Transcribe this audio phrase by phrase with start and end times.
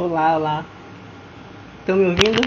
[0.00, 0.66] Olá, olá.
[1.80, 2.40] Estão me ouvindo?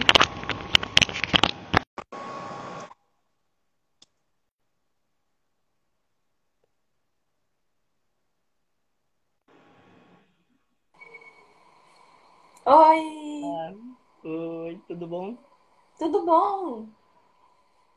[12.66, 13.74] Oi, Ah,
[14.28, 15.38] oi, tudo bom?
[16.00, 16.88] tudo bom?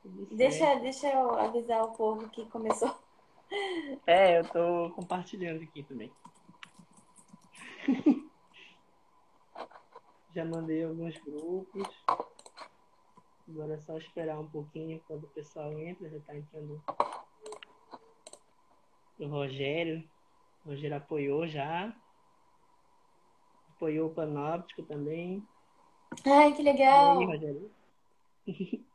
[0.03, 0.37] Tudo.
[0.37, 2.95] Deixa, deixa eu avisar o povo que começou.
[4.07, 6.11] É, eu tô compartilhando aqui também.
[10.37, 11.89] Já mandei alguns grupos.
[13.49, 16.11] Agora é só esperar um pouquinho quando o pessoal entra.
[16.11, 16.85] Já tá entrando
[19.19, 20.07] o Rogério.
[20.63, 21.91] O Rogério apoiou já.
[23.71, 25.43] Apoiou o Panóptico também.
[26.27, 27.25] Ai, que E aí, legal!
[27.25, 27.71] Rogério?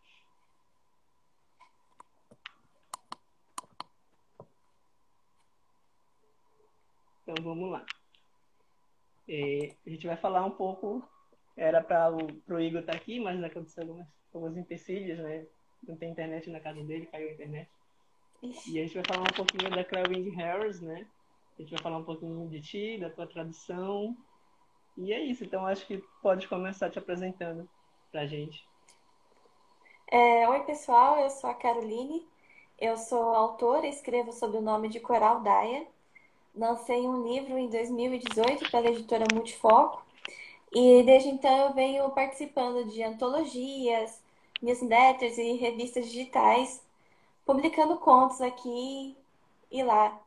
[7.23, 7.85] Então vamos lá.
[9.27, 11.07] É, a gente vai falar um pouco.
[11.61, 15.45] Era para o Igor estar aqui, mas aconteceu algumas, alguns empecilhos, né?
[15.87, 17.69] Não tem internet na casa dele, caiu a internet.
[18.41, 21.05] E a gente vai falar um pouquinho da Claire Wing Harris, né?
[21.55, 24.17] A gente vai falar um pouquinho de ti, da tua tradução.
[24.97, 25.43] E é isso.
[25.43, 27.69] Então acho que pode começar te apresentando
[28.11, 28.67] pra gente.
[30.11, 32.27] É, oi, pessoal, eu sou a Caroline,
[32.79, 35.85] eu sou autora, escrevo sob o nome de Coral Daia.
[36.55, 40.09] Lancei um livro em 2018 pela editora Multifoco
[40.73, 44.21] e desde então eu venho participando de antologias,
[44.61, 46.83] newsletters e revistas digitais,
[47.45, 49.17] publicando contos aqui
[49.71, 50.19] e lá.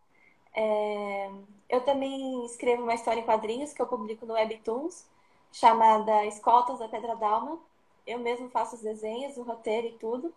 [0.55, 1.31] É,
[1.69, 5.06] Eu também escrevo uma história em quadrinhos que eu publico no Webtoons,
[5.53, 7.59] chamada Escoltas da Pedra Dalma.
[8.06, 10.34] Eu mesmo faço os desenhos, o roteiro e tudo.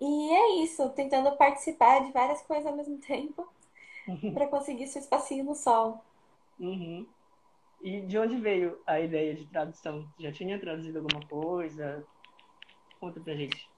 [0.00, 3.48] E é isso, tentando participar de várias coisas ao mesmo tempo
[4.34, 6.00] para conseguir seu espacinho no sol.
[6.60, 7.06] Uhum.
[7.80, 10.08] E de onde veio a ideia de tradução?
[10.18, 12.06] Já tinha traduzido alguma coisa?
[13.00, 13.68] Conta pra gente.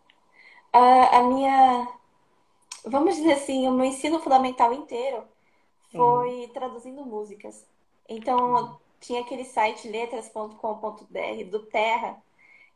[0.73, 1.89] A, a minha,
[2.87, 5.25] vamos dizer assim, o meu ensino fundamental inteiro
[5.95, 5.97] Uhum.
[5.97, 7.67] foi traduzindo músicas.
[8.09, 12.23] Então, tinha aquele site letras.com.br do Terra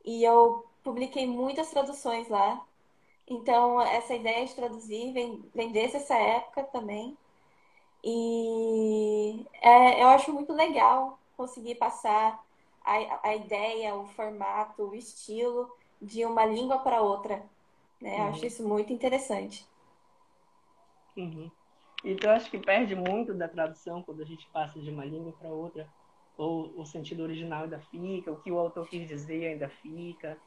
[0.04, 2.66] e eu publiquei muitas traduções lá.
[3.28, 7.18] Então, essa ideia de traduzir vem, vem desde essa época também.
[8.04, 12.42] E é, eu acho muito legal conseguir passar
[12.82, 15.70] a, a ideia, o formato, o estilo
[16.00, 17.50] de uma língua para outra,
[18.00, 18.20] né?
[18.20, 18.46] Eu acho Uhum.
[18.46, 19.68] isso muito interessante.
[21.16, 21.50] Uhum.
[22.04, 25.32] E tu acha que perde muito da tradução quando a gente passa de uma língua
[25.32, 25.88] para outra?
[26.36, 28.32] Ou o sentido original ainda fica?
[28.32, 30.38] O que o autor quis dizer ainda fica?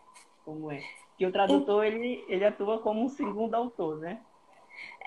[0.44, 0.85] Como é?
[1.18, 4.24] Que o E- tradutor, ele, ele atua como um segundo autor, né?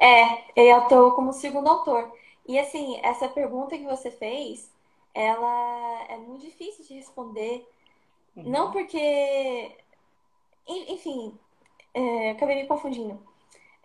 [0.00, 2.12] É, eu estou como segundo autor.
[2.50, 4.70] E assim, essa pergunta que você fez,
[5.14, 7.66] ela é muito difícil de responder.
[8.44, 8.72] Não Uhum.
[8.72, 8.98] porque,
[10.66, 11.38] en- enfim,
[11.94, 13.18] é, acabei me confundindo.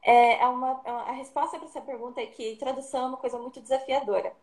[0.03, 3.17] É, é uma, é uma- a resposta para essa pergunta é que tradução é uma
[3.17, 4.33] coisa muito desafiadora.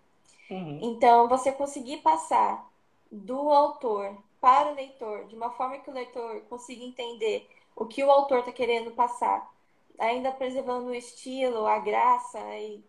[0.50, 0.80] Uhum.
[0.80, 2.68] Então, você conseguir passar
[3.10, 8.02] do autor para o leitor de uma forma que o leitor consiga entender o que
[8.04, 9.50] o autor está querendo passar,
[9.98, 12.84] ainda preservando o estilo, a graça e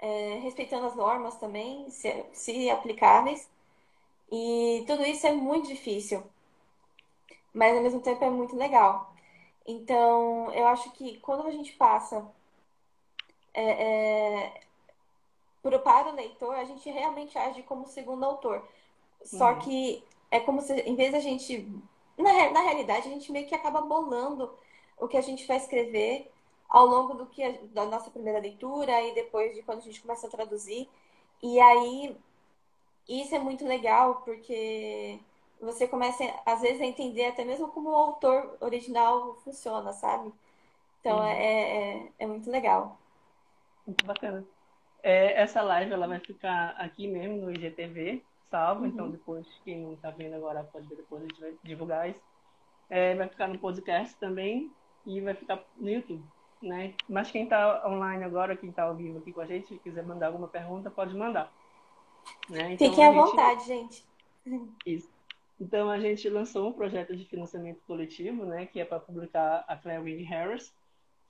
[0.00, 3.48] é, respeitando as normas também, se, se aplicáveis.
[4.32, 6.22] E tudo isso é muito difícil,
[7.52, 9.12] mas ao mesmo tempo é muito legal.
[9.66, 12.26] Então, eu acho que quando a gente passa
[15.62, 18.66] pro, para o leitor, a gente realmente age como segundo autor.
[19.22, 19.58] Só Uhum.
[19.58, 21.68] que é como se, em vez da gente.
[22.18, 24.52] Na, na realidade, a gente meio que acaba bolando
[24.98, 26.32] o que a gente vai escrever
[26.68, 30.00] ao longo do que a- da nossa primeira leitura e depois de quando a gente
[30.02, 30.88] começa a traduzir.
[31.42, 32.16] E aí,
[33.08, 35.20] isso é muito legal, porque
[35.60, 40.32] você começa, às vezes, a entender até mesmo como o autor original funciona, sabe?
[41.00, 42.98] Então, é, é, é muito legal.
[43.86, 44.46] Muito bacana.
[45.02, 48.86] É, essa live ela vai ficar aqui mesmo no IGTV, salvo.
[48.86, 49.12] Então, Uhum.
[49.12, 52.22] depois, quem não está vendo agora pode ver depois, a gente vai divulgar isso.
[52.90, 54.76] É, vai ficar no podcast também
[55.06, 56.24] e vai ficar no YouTube,
[56.62, 56.94] né?
[57.08, 60.04] Mas quem está online agora, quem está ao vivo aqui com a gente, se quiser
[60.04, 61.52] mandar alguma pergunta, pode mandar,
[62.48, 62.72] né?
[62.72, 64.04] Então Fiquem à gente vontade, gente.
[64.84, 65.08] isso.
[65.60, 69.76] Então a gente lançou um projeto de financiamento coletivo, né, que é para publicar a
[69.76, 70.72] Claire Wing Harris,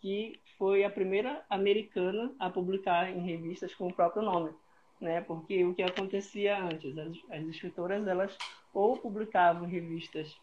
[0.01, 4.53] que foi a primeira americana a publicar em revistas com o próprio nome,
[5.01, 5.21] né?
[5.23, 8.37] Porque o que acontecia antes, as, as escritoras elas
[8.73, 10.39] ou publicavam revistas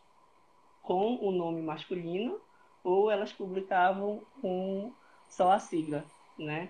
[0.81, 2.39] com o nome masculino
[2.85, 4.93] ou elas publicavam com
[5.27, 6.05] só a sigla,
[6.37, 6.69] né?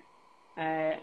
[0.56, 1.00] É,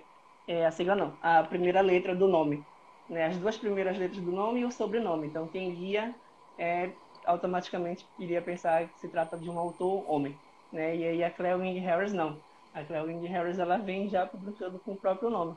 [0.49, 2.65] é a sigla não, a primeira letra do nome.
[3.09, 5.27] né, as duas primeiras letras do nome e o sobrenome.
[5.29, 6.15] Então, quem lia
[6.59, 6.93] é,
[7.27, 10.39] automaticamente iria pensar que se trata de um autor homem.
[10.73, 10.97] Né?
[10.97, 12.39] E aí a Claire Wing Harris não.
[12.75, 15.57] A Claire Wing Harris ela vem já publicando com o próprio nome.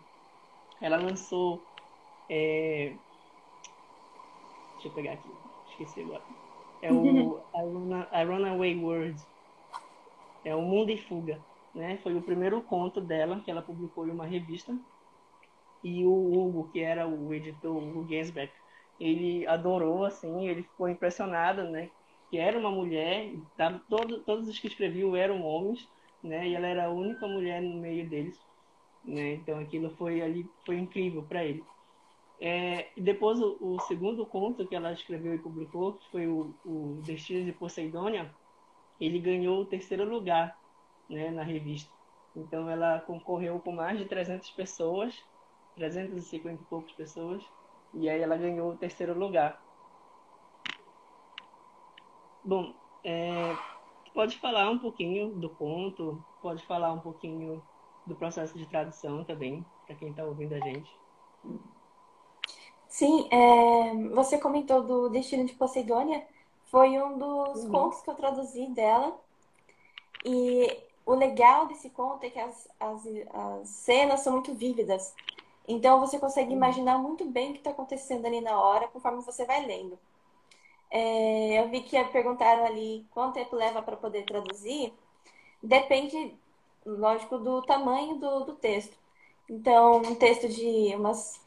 [0.81, 1.63] Ela lançou.
[2.29, 2.93] É...
[4.73, 5.29] Deixa eu pegar aqui,
[5.69, 6.23] esqueci agora.
[6.81, 7.41] É o
[8.11, 9.34] A Runaway World.
[10.45, 11.41] É o Mundo em Fuga.
[11.73, 11.97] Né?
[12.01, 14.77] Foi o primeiro conto dela que ela publicou em uma revista.
[15.83, 18.53] E o Hugo, que era o editor, Hugo Gensbeck,
[18.99, 21.89] ele adorou, assim, ele ficou impressionado, né?
[22.29, 23.33] Que era uma mulher,
[23.89, 25.87] todo, todos os que escreviam eram homens,
[26.23, 26.47] né?
[26.47, 28.39] E ela era a única mulher no meio deles,
[29.03, 29.33] né?
[29.33, 31.63] Então aquilo foi ali, foi incrível para ele.
[32.39, 36.99] É, depois o, o, segundo conto que ela escreveu e publicou, que foi o, o
[37.03, 38.33] Destino de Poseidônia,
[38.99, 40.57] ele ganhou o terceiro lugar,
[41.09, 41.29] né?
[41.31, 41.91] Na revista.
[42.35, 45.23] Então ela concorreu com mais de 300 pessoas
[45.75, 47.43] 350 e poucas pessoas,
[47.93, 49.61] e aí ela ganhou o terceiro lugar.
[52.43, 53.55] Bom, é,
[54.13, 57.61] pode falar um pouquinho do conto, pode falar um pouquinho
[58.05, 60.91] do processo de tradução também, para quem está ouvindo a gente.
[62.87, 66.25] Sim, é, você comentou do Destino de Poseidônia,
[66.65, 67.71] foi um dos uhum.
[67.71, 69.17] contos que eu traduzi dela.
[70.23, 73.03] E o legal desse conto é que as, as,
[73.33, 75.13] as cenas são muito vívidas.
[75.67, 76.57] Então você consegue uhum.
[76.57, 79.97] imaginar muito bem o que está acontecendo ali na hora, conforme você vai lendo.
[80.89, 84.93] É, eu vi que perguntaram ali quanto tempo leva para poder traduzir.
[85.61, 86.35] Depende,
[86.85, 88.95] lógico, do tamanho do, do texto.
[89.49, 91.41] Então, um texto de umas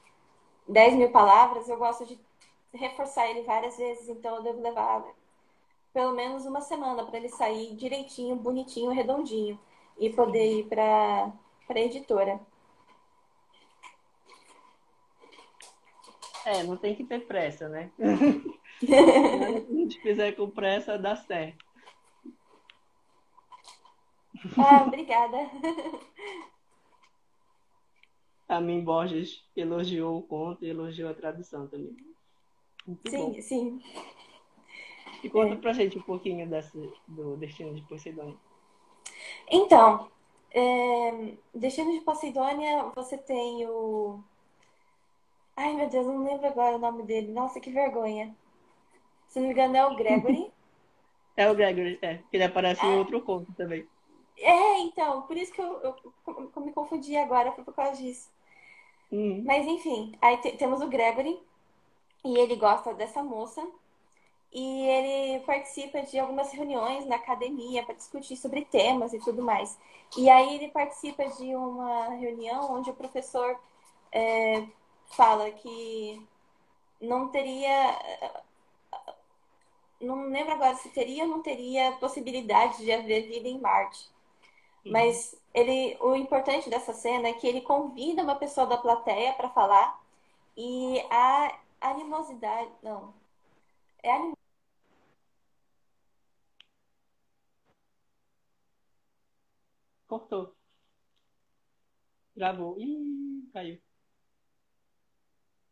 [0.68, 2.18] 10 mil palavras, eu gosto de
[2.72, 5.04] reforçar ele várias vezes, então eu devo levar
[5.92, 9.58] pelo menos uma semana para ele sair direitinho, bonitinho, redondinho
[9.98, 11.32] e poder ir para
[11.68, 12.40] a editora.
[16.44, 17.90] É, não tem que ter pressa, né?
[18.78, 21.66] Se a gente fizer com pressa, dá certo.
[24.56, 25.36] Ah, obrigada.
[28.48, 31.94] A mim Borges elogiou o conto e elogiou a tradução também.
[32.88, 33.42] Muito sim, bom.
[33.42, 33.82] sim.
[35.22, 35.58] E conta é.
[35.58, 36.48] pra gente um pouquinho
[37.06, 38.34] do Destino de Poseidônia.
[39.50, 40.08] Então,
[40.50, 44.22] é, Destino de Poseidônia, você tem o
[45.54, 47.32] Ai, meu Deus, não lembro agora o nome dele.
[47.32, 48.32] Nossa, que vergonha.
[49.26, 50.52] Se não me engano, é o Gregory.
[51.36, 52.20] é o Gregory, é.
[52.32, 52.88] Ele aparece é.
[52.88, 53.84] em outro conto também.
[54.38, 55.96] É, então, por isso que eu, eu,
[56.54, 58.30] eu me confundi agora, foi por causa disso.
[59.10, 59.42] Hum.
[59.44, 61.40] Mas enfim, aí temos o Gregory,
[62.24, 63.66] e ele gosta dessa moça,
[64.52, 69.78] e ele participa de algumas reuniões na academia para discutir sobre temas e tudo mais.
[70.16, 73.58] E aí ele participa de uma reunião onde o professor
[74.10, 74.66] é,
[75.08, 76.26] fala que
[77.00, 77.98] não teria.
[80.00, 84.08] Não lembro agora se teria ou não teria possibilidade de haver vida em Marte.
[84.84, 84.92] Uhum.
[84.92, 89.50] Mas ele, o importante dessa cena é que ele convida uma pessoa da plateia para
[89.50, 90.00] falar
[90.56, 92.70] e a animosidade.
[92.82, 93.14] Não.
[94.02, 94.34] É anim...
[100.06, 100.54] Cortou.
[102.34, 102.78] Gravou.
[102.78, 103.78] Ih, caiu.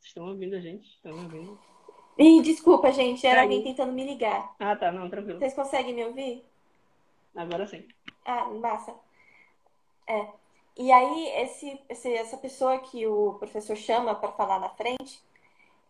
[0.01, 0.87] Estão ouvindo a gente?
[0.89, 1.59] Estão ouvindo?
[2.19, 3.27] Ih, desculpa, gente.
[3.27, 4.55] Era alguém tentando me ligar.
[4.59, 4.93] Ah, tá.
[4.93, 5.39] Não, tranquilo.
[5.39, 6.45] Vocês conseguem me ouvir?
[7.35, 7.87] Agora sim.
[8.25, 8.95] Ah, massa.
[10.07, 10.29] É.
[10.79, 15.23] E aí, esse, esse, essa pessoa que o professor chama para falar na frente,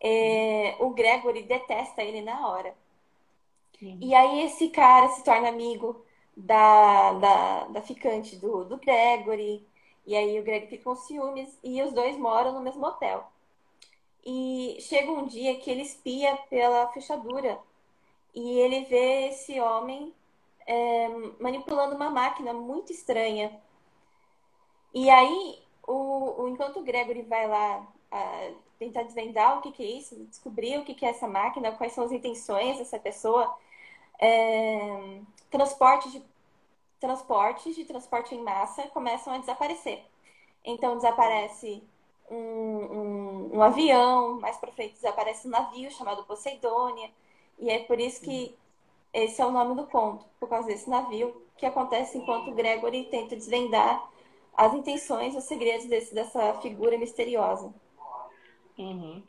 [0.01, 2.75] é, o Gregory detesta ele na hora.
[3.79, 3.97] Sim.
[4.01, 6.03] E aí, esse cara se torna amigo
[6.35, 9.65] da, da, da ficante do, do Gregory.
[10.05, 13.27] E aí, o Gregory fica com ciúmes e os dois moram no mesmo hotel.
[14.25, 17.59] E chega um dia que ele espia pela fechadura
[18.35, 20.13] e ele vê esse homem
[20.65, 21.07] é,
[21.39, 23.59] manipulando uma máquina muito estranha.
[24.93, 29.83] E aí, o, o enquanto o Gregory vai lá a, tentar desvendar o que, que,
[29.83, 33.55] é isso, descobrir o que, que, é essa máquina, quais são as intenções dessa pessoa,
[34.19, 35.19] é,
[35.49, 36.21] transporte de
[36.99, 40.03] transportes de transporte em massa começam a desaparecer.
[40.65, 41.83] Então desaparece
[42.29, 47.09] um, um, um avião, mais para frente desaparece um navio chamado Poseidônia,
[47.59, 48.55] e é por isso que
[49.13, 53.35] esse é o nome do conto, por causa desse navio, que acontece enquanto Gregory tenta
[53.35, 54.07] desvendar
[54.55, 57.73] as intenções, os segredos desse, dessa figura misteriosa.
[58.77, 59.23] Uhum.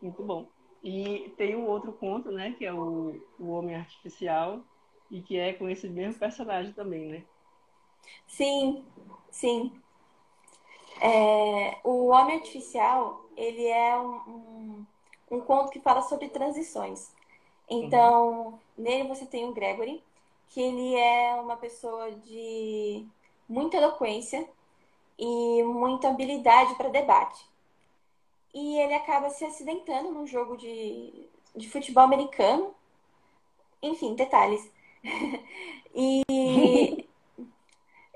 [0.00, 0.46] Muito bom.
[0.82, 4.60] E tem um outro conto, né, que é o, o Homem Artificial,
[5.10, 7.24] e que é com esse mesmo personagem também, né?
[8.26, 8.84] Sim,
[9.30, 9.72] sim.
[11.00, 14.86] É, o Homem Artificial, ele é um, um,
[15.32, 17.12] um, conto que fala sobre transições.
[17.68, 18.58] Então, uhum.
[18.76, 20.02] nele você tem o Gregory,
[20.48, 23.06] que ele é uma pessoa de
[23.48, 24.48] muita eloquência
[25.18, 27.44] e muita habilidade para debate.
[28.54, 32.74] E ele acaba se acidentando num jogo de, de futebol americano.
[33.82, 34.70] Enfim, detalhes.
[35.94, 37.06] e,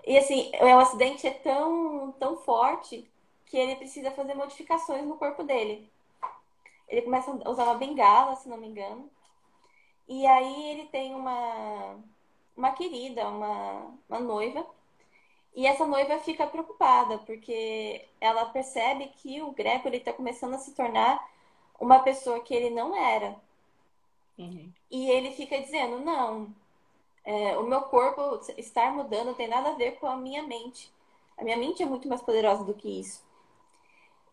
[0.07, 3.09] e assim, o acidente é tão, tão forte
[3.47, 5.91] que ele precisa fazer modificações no corpo dele.
[6.89, 9.11] Ele começa a usar uma bengala, se não me engano.
[10.09, 11.97] E aí ele tem uma,
[12.57, 14.67] uma querida, uma, uma noiva.
[15.55, 20.73] E essa noiva fica preocupada, porque ela percebe que o Gregory está começando a se
[20.73, 21.29] tornar
[21.79, 23.37] uma pessoa que ele não era.
[24.39, 24.73] Uhum.
[24.91, 26.49] E ele fica dizendo: não,
[27.25, 30.91] é, o meu corpo estar mudando não tem nada a ver com a minha mente.
[31.37, 33.23] A minha mente é muito mais poderosa do que isso.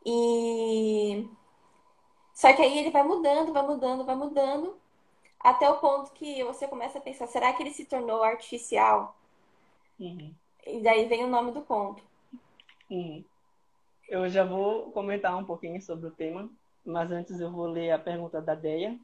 [0.05, 1.27] E.
[2.33, 4.79] Só que aí ele vai mudando, vai mudando, vai mudando,
[5.39, 9.15] até o ponto que você começa a pensar: será que ele se tornou artificial?
[9.99, 10.33] Uhum.
[10.71, 12.03] E daí vem o nome do conto.
[12.89, 13.23] Uhum.
[14.07, 16.49] Eu já vou comentar um pouquinho sobre o tema,
[16.85, 18.97] mas antes eu vou ler a pergunta da Deia,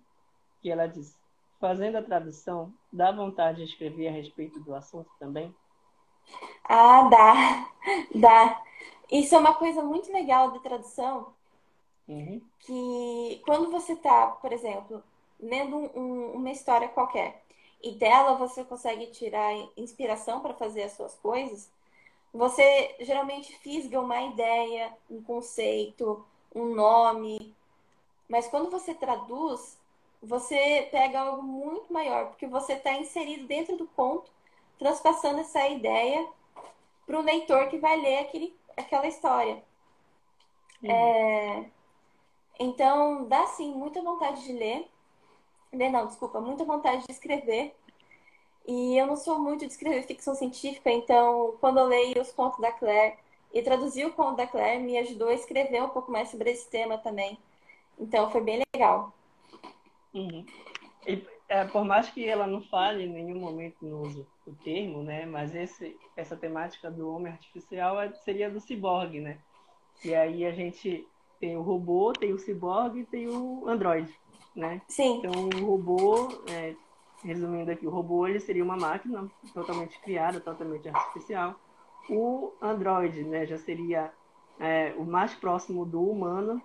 [0.62, 1.18] que ela diz:
[1.60, 5.54] Fazendo a tradução, dá vontade de escrever a respeito do assunto também?
[6.64, 7.70] Ah, dá,
[8.20, 8.64] dá.
[9.12, 11.34] Isso é uma coisa muito legal de tradução,
[12.08, 12.42] uhum.
[12.60, 15.04] que quando você está, por exemplo,
[15.40, 17.45] lendo um, uma história qualquer
[17.86, 21.70] e dela você consegue tirar inspiração para fazer as suas coisas,
[22.34, 27.56] você geralmente fisga uma ideia, um conceito, um nome,
[28.28, 29.80] mas quando você traduz,
[30.22, 34.32] você pega algo muito maior, porque você está inserido dentro do conto,
[34.80, 36.28] transpassando essa ideia
[37.06, 39.64] para o leitor que vai ler aquele, aquela história.
[40.82, 40.90] Uhum.
[40.90, 41.70] É...
[42.60, 44.90] Então, dá sim muita vontade de ler.
[45.76, 47.76] Ler não, desculpa, muita vontade de escrever.
[48.68, 52.60] E eu não sou muito de escrever ficção científica, então, quando eu leio os contos
[52.60, 53.16] da Claire
[53.54, 56.68] e traduzir o conto da Claire, me ajudou a escrever um pouco mais sobre esse
[56.70, 57.38] tema também.
[58.00, 59.14] Então, foi bem legal.
[60.14, 60.44] Uhum.
[61.06, 65.04] E, é, por mais que ela não fale em nenhum momento no uso o termo,
[65.04, 65.26] né?
[65.26, 69.38] Mas esse, essa temática do homem artificial é, seria do ciborgue, né?
[70.04, 71.08] E aí a gente
[71.40, 74.14] tem o robô, tem o ciborgue e tem o androide,
[74.56, 74.82] né?
[74.88, 75.18] Sim.
[75.18, 75.32] Então
[75.62, 76.76] o robô, é,
[77.24, 81.56] resumindo aqui, o robô ele seria uma máquina totalmente criada, totalmente artificial.
[82.10, 84.12] O androide, né, já seria
[84.60, 86.62] é, o mais próximo do humano,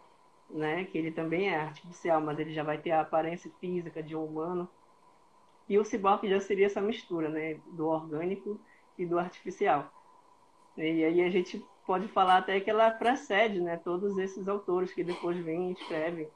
[0.49, 0.85] né?
[0.85, 4.25] Que ele também é artificial, mas ele já vai ter a aparência física de um
[4.25, 4.69] humano.
[5.69, 7.61] E o cyborg já seria essa mistura, né?
[7.73, 8.61] Do orgânico
[8.99, 9.91] e do artificial.
[10.77, 13.77] E aí a gente pode falar até que ela precede, né?
[13.77, 16.29] Todos esses autores que depois vêm e escrevem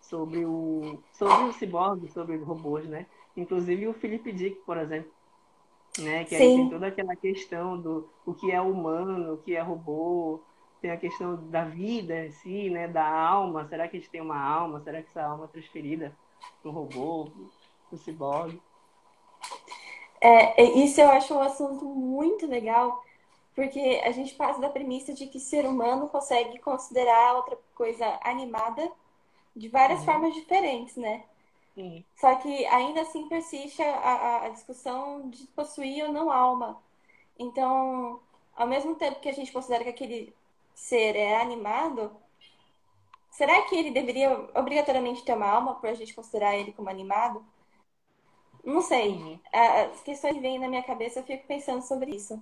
[0.00, 3.04] sobre o sobre o ciborgue, sobre robôs, né?
[3.36, 5.12] Inclusive o Philip Dick, por exemplo,
[5.98, 6.24] né?
[6.24, 6.42] Que Sim.
[6.42, 10.40] aí tem toda aquela questão do o que é humano, o que é robô,
[10.80, 12.88] tem a questão da vida em si, né?
[12.88, 13.68] Da alma.
[13.68, 14.80] Será que a gente tem uma alma?
[14.80, 16.16] Será que essa alma é transferida
[16.62, 17.30] para o robô,
[17.90, 18.58] para o ciborgue?
[20.22, 23.02] É, isso eu acho um assunto muito legal,
[23.54, 28.90] porque a gente passa da premissa de que ser humano consegue considerar outra coisa animada
[29.54, 30.06] de várias uhum.
[30.06, 31.24] formas diferentes, né?
[31.74, 32.04] Sim.
[32.16, 36.82] Só que ainda assim persiste a, a, discussão de possuir ou não alma.
[37.38, 38.20] Então,
[38.54, 40.34] ao mesmo tempo que a gente considera que aquele
[40.74, 42.14] ser é animado,
[43.30, 47.44] será que ele deveria obrigatoriamente ter uma alma para a gente considerar ele como animado?
[48.64, 49.10] Não sei.
[49.10, 49.40] Uhum.
[49.52, 52.40] As questões vêm na minha cabeça, eu fico pensando sobre isso.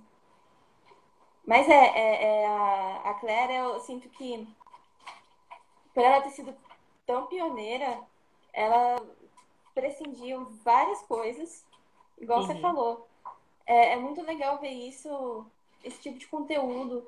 [1.51, 4.47] Mas é, é, é a, a Claire, eu sinto que
[5.93, 6.55] por ela ter sido
[7.05, 7.99] tão pioneira,
[8.53, 9.05] ela
[9.75, 11.65] prescindiu várias coisas,
[12.17, 12.47] igual uhum.
[12.47, 13.05] você falou.
[13.65, 15.45] É, é muito legal ver isso,
[15.83, 17.05] esse tipo de conteúdo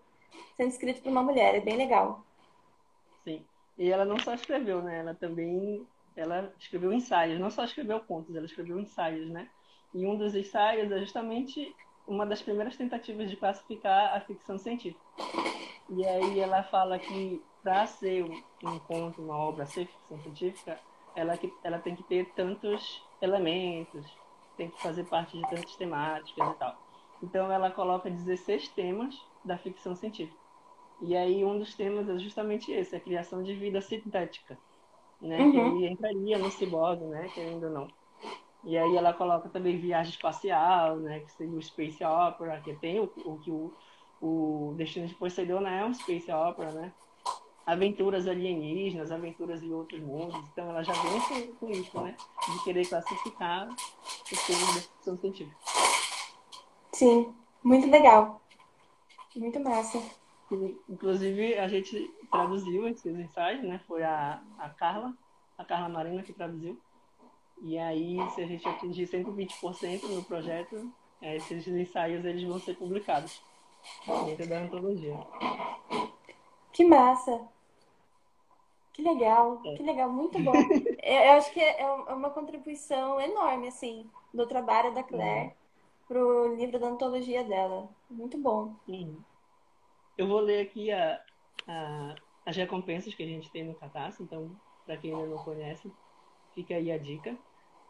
[0.57, 1.55] sendo escrito por uma mulher.
[1.55, 2.21] É bem legal.
[3.23, 3.45] Sim.
[3.77, 5.00] E ela não só escreveu, né?
[5.00, 7.39] Ela também ela escreveu ensaios.
[7.39, 9.50] Não só escreveu contos, ela escreveu ensaios, né?
[9.93, 11.73] E um dos ensaios é justamente
[12.07, 15.03] uma das primeiras tentativas de classificar a ficção científica.
[15.89, 18.24] E aí ela fala que para ser
[18.63, 20.79] um conto, uma obra, ser ficção científica,
[21.15, 24.05] ela, ela tem que ter tantos elementos,
[24.57, 26.77] tem que fazer parte de tantas temáticas e tal.
[27.22, 30.38] Então ela coloca 16 temas da ficção científica.
[31.01, 34.57] E aí um dos temas é justamente esse, a criação de vida sintética,
[35.22, 35.39] né?
[35.39, 35.79] Uhum.
[35.79, 37.29] Que entraria no ciborgue, né?
[37.33, 38.02] Querendo ou não.
[38.63, 41.20] E aí ela coloca também viagem espacial, né?
[41.20, 43.74] Que seria o space opera, que tem o, o que o,
[44.22, 46.93] o Destino de Poseidon é um space opera, né?
[47.65, 50.38] Aventuras alienígenas, aventuras em outros mundos.
[50.51, 52.15] Então ela já vem com, com isso, né?
[52.51, 55.58] De querer classificar os filmes da ficção científica.
[56.93, 58.41] Sim, muito legal.
[59.36, 60.01] Muito massa.
[60.88, 63.82] Inclusive, a gente traduziu esses ensaios, né?
[63.88, 65.13] Foi a, a Carla,
[65.58, 66.79] a Carla Marina que traduziu.
[67.63, 70.91] E aí, se a gente atingir 120% no projeto,
[71.22, 73.41] é, esses ensaios eles vão ser publicados
[74.25, 75.17] dentro da antologia.
[76.74, 77.48] Que massa!
[78.91, 79.75] Que legal, é.
[79.75, 80.51] que legal, muito bom.
[81.01, 85.51] eu, acho que é, é uma contribuição enorme, assim, do trabalho da Claire uhum.
[86.05, 87.89] pro livro da antologia dela.
[88.10, 88.75] Muito bom.
[90.17, 91.20] Eu vou ler aqui a,
[91.65, 92.15] a,
[92.46, 94.51] as recompensas que a gente tem no Catarse, então,
[94.86, 95.89] para quem ainda não conhece,
[96.53, 97.38] fica aí a dica.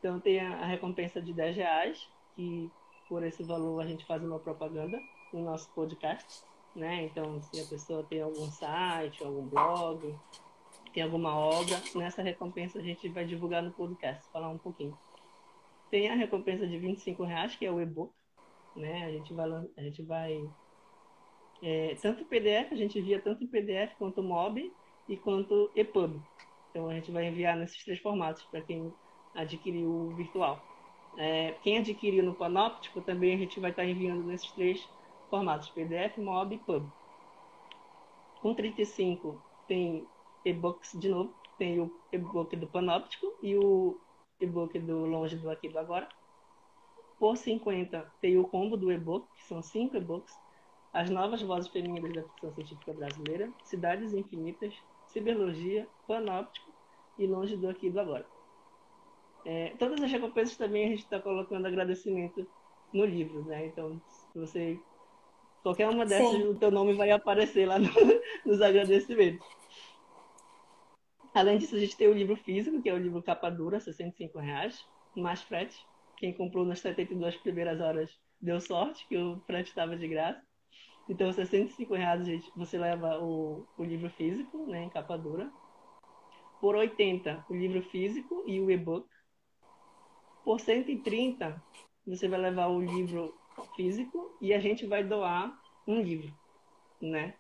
[0.03, 2.69] Então, tem a, recompensa de 10 reais, que
[3.07, 6.43] por esse valor a gente faz uma propaganda no nosso podcast,
[6.75, 7.05] né?
[7.05, 10.13] Então, se a pessoa tem algum site, algum blog,
[10.93, 14.97] tem alguma obra, nessa recompensa a gente vai divulgar no podcast, falar um pouquinho.
[15.89, 18.11] Tem a recompensa de 25 reais, que é o e-book,
[18.75, 19.05] né?
[19.05, 20.49] A gente vai, a gente vai
[21.61, 24.69] é, tanto PDF, a gente envia tanto em PDF quanto MOB
[25.07, 26.21] e quanto EPUB.
[26.71, 28.93] Então a gente vai enviar nesses três formatos para quem
[29.33, 30.61] adquiriu o virtual.
[31.17, 34.87] É, quem adquiriu no Panóptico também a gente vai estar enviando nesses três
[35.29, 36.91] formatos, PDF, MOB e PUB.
[38.41, 40.07] Com 35 tem
[40.43, 43.97] e-books de novo, tem o e-book do Panóptico e o
[44.39, 46.09] e-book do Longe do Aqui do Agora.
[47.19, 50.37] Por 50 tem o combo do e-book, que são cinco e-books
[50.93, 54.75] as Novas Vozes Femininas da Ficção Científica Brasileira, Cidades Infinitas,
[55.07, 56.71] Ciberlogia, Panóptico
[57.17, 58.25] e Longe do Aqui do Agora.
[59.45, 62.47] É, todas as recompensas também a gente está colocando agradecimento
[62.93, 63.65] no livro, né?
[63.67, 64.79] Então, se você
[65.61, 66.43] qualquer uma dessas, Sim.
[66.49, 67.89] o teu nome vai aparecer lá no,
[68.45, 69.47] nos agradecimentos.
[71.33, 74.37] Além disso, a gente tem o livro físico, que é o livro capa dura, 65
[74.37, 75.83] reais, mais frete.
[76.17, 80.41] Quem comprou nas 72 primeiras horas deu sorte, que o frete estava de graça.
[81.09, 85.51] Então, 65 reais, gente, você leva o, o livro físico, né, em capa dura.
[86.61, 89.07] Por 80, o livro físico e o e-book.
[90.43, 91.61] Por 130,
[92.05, 93.37] você vai levar o livro
[93.75, 96.33] físico e a gente vai doar um livro,
[97.01, 97.35] né?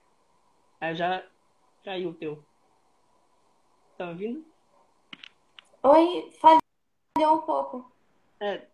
[0.79, 1.27] Aí já
[1.83, 2.43] caiu o teu.
[3.97, 4.45] Tá ouvindo?
[5.83, 7.91] Oi, falhou um pouco.
[8.39, 8.67] É,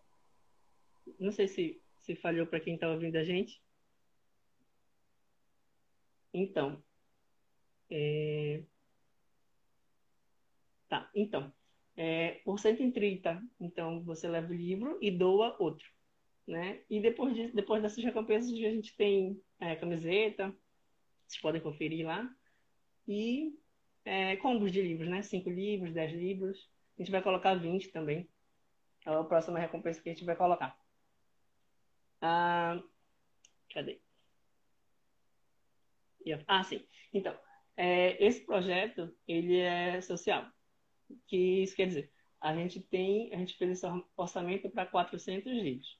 [1.18, 3.60] não sei se, se falhou para quem tá ouvindo a gente.
[6.32, 6.80] Então,
[7.90, 8.62] é...
[10.88, 11.52] tá, então,
[12.02, 15.86] é, por 130, então você leva o livro e doa outro,
[16.46, 16.80] né?
[16.88, 20.48] E depois, de, depois dessas recompensas a gente tem é, camiseta,
[21.26, 22.26] vocês podem conferir lá,
[23.06, 23.54] e
[24.02, 25.20] é, combos de livros, né?
[25.20, 28.26] Cinco livros, dez livros, a gente vai colocar 20 também,
[29.04, 30.80] é a próxima recompensa que a gente vai colocar.
[32.22, 32.82] Ah,
[33.74, 34.00] cadê?
[36.46, 36.82] Ah, sim.
[37.12, 37.38] Então,
[37.76, 40.50] é, esse projeto, ele é social.
[41.26, 45.98] Que isso quer dizer, a gente tem, a gente fez esse orçamento para 400 livros.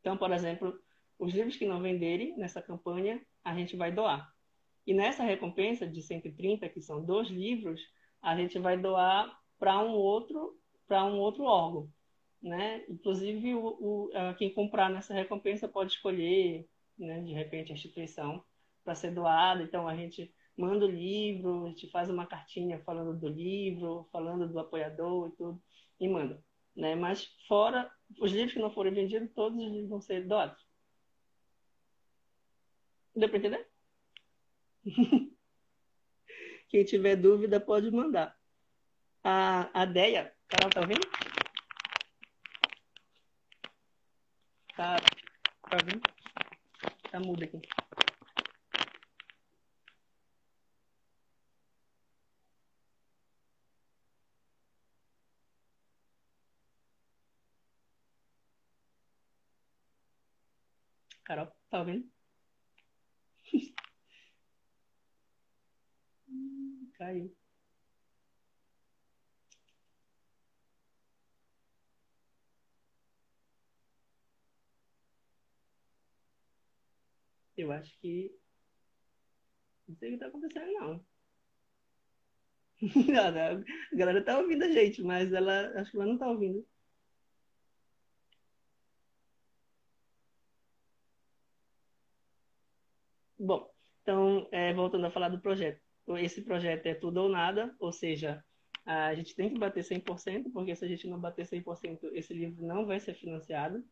[0.00, 0.78] Então, por exemplo,
[1.18, 4.32] os livros que não venderem nessa campanha, a gente vai doar.
[4.86, 7.80] E nessa recompensa de 130, que são dois livros,
[8.22, 11.88] a gente vai doar para um outro para um outro órgão,
[12.42, 12.84] né?
[12.88, 18.42] Inclusive o, o, quem comprar nessa recompensa pode escolher, né, de repente a instituição
[18.82, 19.62] para ser doado.
[19.62, 24.46] Então a gente manda o livro, a gente faz uma cartinha falando do livro, falando
[24.46, 25.62] do apoiador e tudo,
[25.98, 26.44] e manda.
[26.76, 26.94] Né?
[26.94, 30.62] Mas fora os livros que não forem vendidos, todos os livros vão ser doados.
[33.16, 33.66] Deu para entender?
[36.68, 38.38] Quem tiver dúvida pode mandar.
[39.24, 41.00] A, a Deia, Carol, tá ouvindo?
[44.76, 46.02] Tá, tá ouvindo?
[47.10, 47.60] Tá muda aqui.
[61.70, 62.10] Tá ouvindo?
[66.98, 67.30] Caiu.
[77.56, 78.32] Eu acho que.
[79.88, 81.04] Não sei o que tá acontecendo, não.
[83.92, 86.66] a galera tá ouvindo a gente, mas ela acho que ela não tá ouvindo.
[93.42, 93.70] Bom,
[94.02, 95.80] então, é, voltando a falar do projeto.
[96.18, 98.44] Esse projeto é tudo ou nada, ou seja,
[98.84, 102.62] a gente tem que bater 100%, porque se a gente não bater 100%, esse livro
[102.66, 103.82] não vai ser financiado.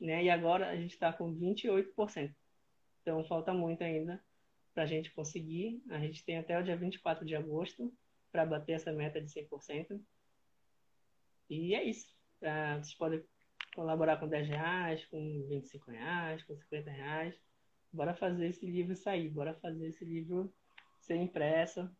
[0.00, 0.22] Né?
[0.24, 2.32] E agora a gente está com 28%.
[3.02, 4.22] Então, falta muito ainda
[4.72, 5.82] para a gente conseguir.
[5.90, 7.92] A gente tem até o dia 24 de agosto
[8.30, 10.00] para bater essa meta de 100%.
[11.48, 12.06] E é isso.
[12.40, 13.24] Ah, vocês podem
[13.74, 17.49] colaborar com 10 reais, com 25 reais, com 50 reais.
[17.92, 20.52] Bora fazer esse livro sair, bora fazer esse livro
[21.00, 21.90] ser impresso.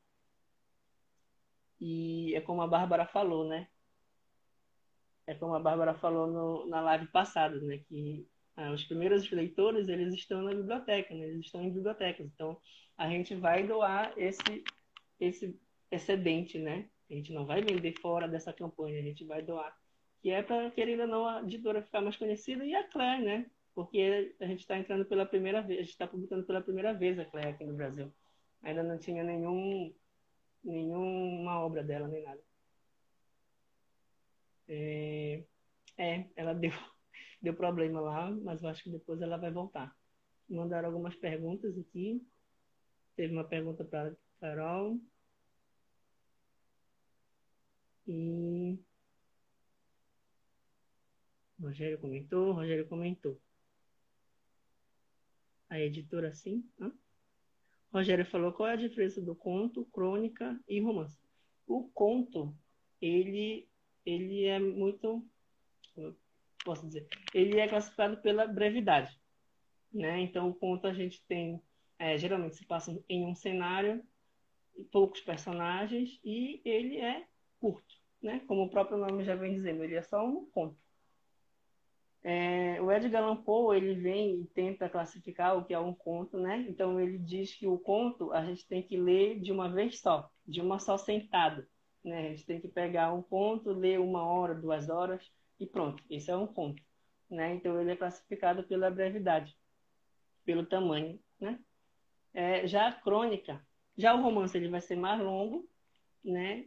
[1.80, 3.68] E é como a Bárbara falou, né?
[5.26, 7.78] É como a Bárbara falou no, na live passada, né?
[7.78, 11.28] Que ah, os primeiros leitores, eles estão na biblioteca, né?
[11.28, 12.26] Eles estão em bibliotecas.
[12.26, 12.60] Então,
[12.96, 14.62] a gente vai doar esse,
[15.18, 15.58] esse
[15.90, 16.88] excedente, né?
[17.10, 19.74] A gente não vai vender fora dessa campanha, a gente vai doar.
[20.20, 23.50] Que é para, querendo ou não, a editora ficar mais conhecida e a Claire, né?
[23.74, 27.18] Porque a gente está entrando pela primeira vez, a gente está publicando pela primeira vez
[27.18, 28.12] a Claire aqui no Brasil.
[28.62, 29.94] Ainda não tinha nenhum,
[30.62, 32.42] nenhuma obra dela, nem nada.
[34.68, 35.44] É,
[35.96, 36.72] é ela deu,
[37.40, 39.96] deu problema lá, mas eu acho que depois ela vai voltar.
[40.48, 42.20] Mandaram algumas perguntas aqui.
[43.16, 45.00] Teve uma pergunta para Carol.
[48.06, 48.78] E
[51.60, 53.40] Rogério comentou, Rogério comentou.
[55.70, 56.68] A editora sim.
[56.78, 56.92] Hã?
[57.92, 61.18] Rogério falou qual é a diferença do conto, crônica e romance.
[61.66, 62.54] O conto,
[63.00, 63.66] ele,
[64.04, 65.26] ele é muito,
[66.64, 69.18] posso dizer, ele é classificado pela brevidade,
[69.92, 70.20] né?
[70.20, 71.60] Então o conto a gente tem,
[71.98, 74.04] é, geralmente se passa em um cenário,
[74.92, 77.26] poucos personagens e ele é
[77.58, 78.40] curto né?
[78.46, 80.76] Como o próprio nome já vem dizendo, ele é só um conto.
[82.22, 86.38] É, o Edgar Allan Poe ele vem e tenta classificar o que é um conto,
[86.38, 86.66] né?
[86.68, 90.30] Então ele diz que o conto a gente tem que ler de uma vez só,
[90.46, 91.66] de uma só sentada,
[92.04, 92.26] né?
[92.26, 96.02] A gente tem que pegar um conto, ler uma hora, duas horas e pronto.
[96.10, 96.82] Esse é um conto,
[97.30, 97.54] né?
[97.54, 99.56] Então ele é classificado pela brevidade,
[100.44, 101.58] pelo tamanho, né?
[102.34, 103.64] É, já a crônica,
[103.96, 105.66] já o romance ele vai ser mais longo,
[106.22, 106.66] né?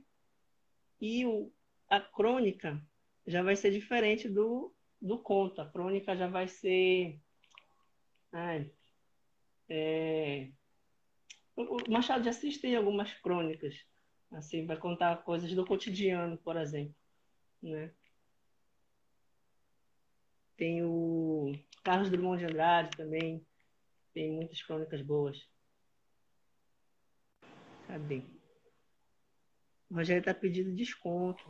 [1.00, 1.52] E o,
[1.88, 2.82] a crônica
[3.28, 5.62] já vai ser diferente do, do conto.
[5.62, 7.20] A crônica já vai ser.
[8.32, 8.72] Ai,
[9.70, 10.50] é,
[11.56, 13.76] o Machado de Assis tem algumas crônicas.
[14.32, 16.96] Assim, vai contar coisas do cotidiano, por exemplo.
[17.62, 17.94] Né?
[20.58, 23.46] Tem o Carlos Drummond de Andrade também.
[24.14, 25.48] Tem muitas crônicas boas.
[27.88, 28.24] Cadê?
[29.90, 31.44] O Rogério está pedindo desconto.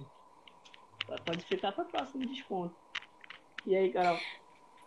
[1.26, 2.76] Pode ficar para próximo desconto.
[3.66, 4.20] E aí, Carol?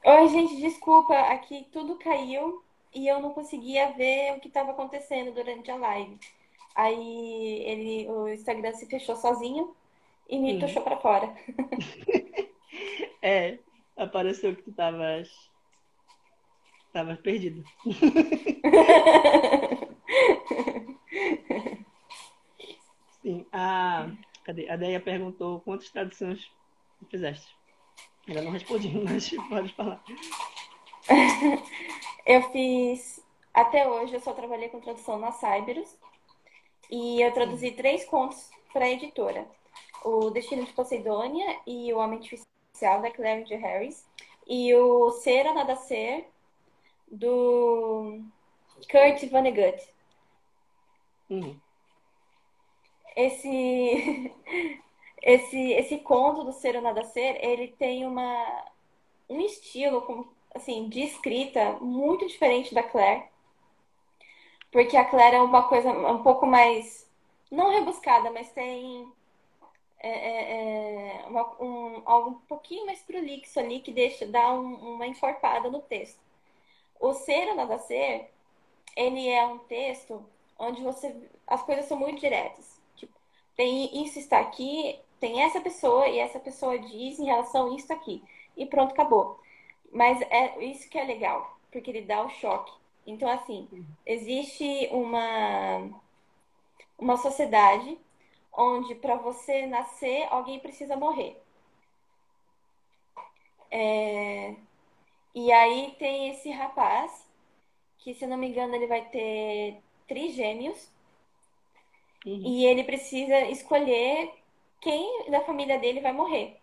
[0.04, 1.14] Oi, gente, desculpa.
[1.14, 2.62] Aqui tudo caiu
[2.94, 6.20] e eu não conseguia ver o que estava acontecendo durante a live.
[6.74, 9.74] Aí ele, o Instagram se fechou sozinho
[10.28, 11.34] e me puxou para fora.
[13.22, 13.58] é,
[13.96, 15.30] apareceu que tu estavas
[16.92, 17.64] tava perdido.
[23.22, 23.46] Sim.
[23.50, 24.10] A,
[24.44, 24.68] cadê?
[24.68, 26.52] A Deia perguntou quantas traduções
[27.10, 27.56] fizeste.
[28.26, 30.02] Ainda não respondi, mas pode falar.
[32.26, 33.24] eu fiz.
[33.52, 35.96] Até hoje eu só trabalhei com tradução na Cyberus.
[36.90, 39.46] E eu traduzi três contos para a editora:
[40.04, 44.06] O Destino de Poseidônia e O Homem Artificial, da Claire de Harris.
[44.46, 46.28] E o Ser ou Nada Ser,
[47.10, 48.20] do
[48.90, 49.82] Kurt Vonnegut.
[51.28, 51.58] Uhum
[53.16, 54.32] esse
[55.22, 58.64] esse esse conto do ser ou nada ser, ele tem uma
[59.28, 63.24] um estilo assim de escrita muito diferente da Claire.
[64.70, 67.08] Porque a Claire é uma coisa um pouco mais
[67.50, 69.10] não rebuscada, mas tem
[69.98, 74.94] é, é, é uma, um, algo um pouquinho mais prolixo ali que deixa dá um,
[74.94, 76.20] uma enforpada no texto.
[77.00, 78.30] O ser ou nada ser,
[78.96, 80.24] ele é um texto
[80.58, 81.14] onde você
[81.46, 82.76] as coisas são muito diretas
[83.56, 87.92] tem isso está aqui, tem essa pessoa e essa pessoa diz em relação a isso
[87.92, 88.22] aqui.
[88.56, 89.40] E pronto, acabou.
[89.92, 92.72] Mas é isso que é legal, porque ele dá o choque.
[93.06, 93.68] Então, assim,
[94.04, 95.88] existe uma,
[96.98, 97.98] uma sociedade
[98.52, 101.40] onde para você nascer, alguém precisa morrer.
[103.70, 104.54] É...
[105.34, 107.26] E aí tem esse rapaz,
[107.98, 110.90] que se não me engano ele vai ter trigêmeos,
[112.26, 112.42] Uhum.
[112.44, 114.32] E ele precisa escolher
[114.86, 116.60] quem da família dele vai morrer.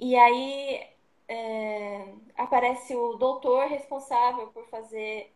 [0.00, 0.84] E aí
[1.28, 5.32] é, aparece o doutor responsável por fazer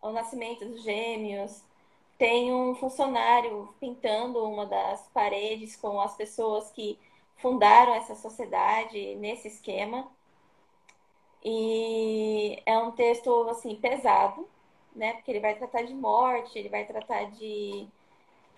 [0.00, 1.62] o nascimento dos gêmeos.
[2.16, 6.98] Tem um funcionário pintando uma das paredes com as pessoas que
[7.36, 10.10] fundaram essa sociedade nesse esquema.
[11.44, 14.48] E é um texto assim pesado,
[14.96, 15.12] né?
[15.12, 17.86] Porque ele vai tratar de morte, ele vai tratar de,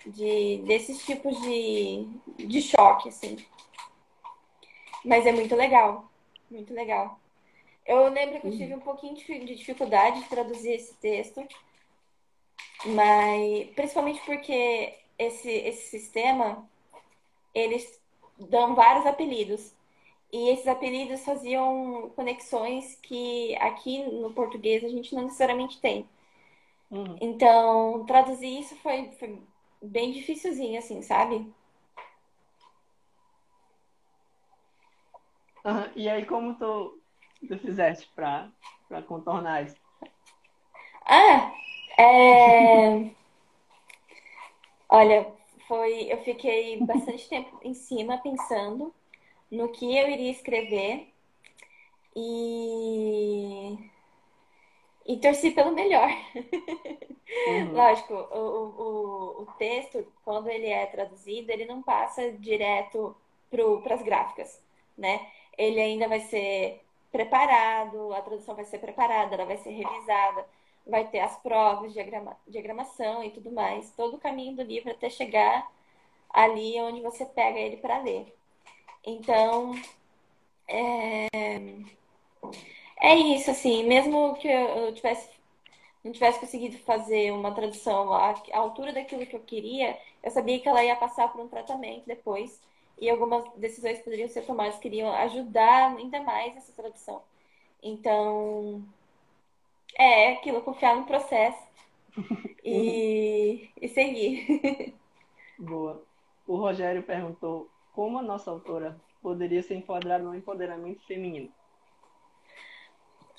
[0.05, 2.07] de desses tipos de,
[2.47, 3.37] de choque, assim.
[5.05, 6.11] Mas é muito legal,
[6.51, 7.19] muito legal.
[7.87, 11.47] Eu lembro que eu tive um pouquinho de dificuldade de traduzir esse texto,
[12.87, 16.69] mas principalmente porque esse, esse sistema
[17.55, 18.01] eles
[18.39, 19.75] dão vários apelidos.
[20.33, 26.07] E esses apelidos faziam conexões que aqui no português a gente não necessariamente tem.
[26.91, 27.17] Uhum.
[27.21, 29.41] Então, traduzir isso foi, foi
[29.83, 31.37] bem dificilzinho, assim, sabe?
[35.65, 35.91] Uhum.
[35.97, 36.99] E aí, como tu,
[37.49, 38.51] tu fizeste para
[39.07, 39.77] contornar isso?
[41.05, 41.53] Ah,
[41.99, 43.11] é...
[44.89, 45.33] Olha,
[45.67, 48.95] foi, eu fiquei bastante tempo em cima pensando
[49.51, 51.13] no que eu iria escrever
[52.15, 53.91] e
[55.07, 56.11] e torci pelo melhor.
[57.47, 57.73] Uhum.
[57.73, 63.17] Lógico, o, o, o texto, quando ele é traduzido, ele não passa direto
[63.83, 64.63] para as gráficas,
[64.97, 65.27] né?
[65.57, 70.47] Ele ainda vai ser preparado, a tradução vai ser preparada, ela vai ser revisada,
[70.87, 75.09] vai ter as provas, diagrama, diagramação e tudo mais, todo o caminho do livro até
[75.09, 75.71] chegar
[76.31, 78.35] ali onde você pega ele para ler.
[79.05, 79.73] Então,
[80.69, 81.29] é...
[83.01, 85.37] é isso, assim, mesmo que eu tivesse
[86.07, 90.61] não tivesse conseguido fazer uma tradução à, à altura daquilo que eu queria, eu sabia
[90.61, 92.61] que ela ia passar por um tratamento depois
[92.99, 97.23] e algumas decisões poderiam ser tomadas que iriam ajudar ainda mais essa tradução.
[97.83, 98.85] Então,
[99.99, 101.59] é aquilo, confiar no processo
[102.65, 104.95] e, e seguir.
[105.59, 106.03] Boa.
[106.47, 111.51] O Rogério perguntou como a nossa autora poderia ser enquadrada no empoderamento feminino.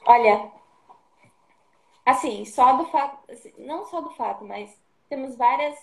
[0.09, 0.49] Olha,
[2.05, 4.73] assim, só do fato, assim, não só do fato, mas
[5.09, 5.77] temos várias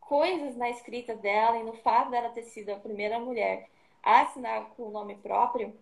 [0.00, 3.68] coisas na escrita dela e no fato dela ter sido a primeira mulher
[4.02, 5.78] a assinar com o nome próprio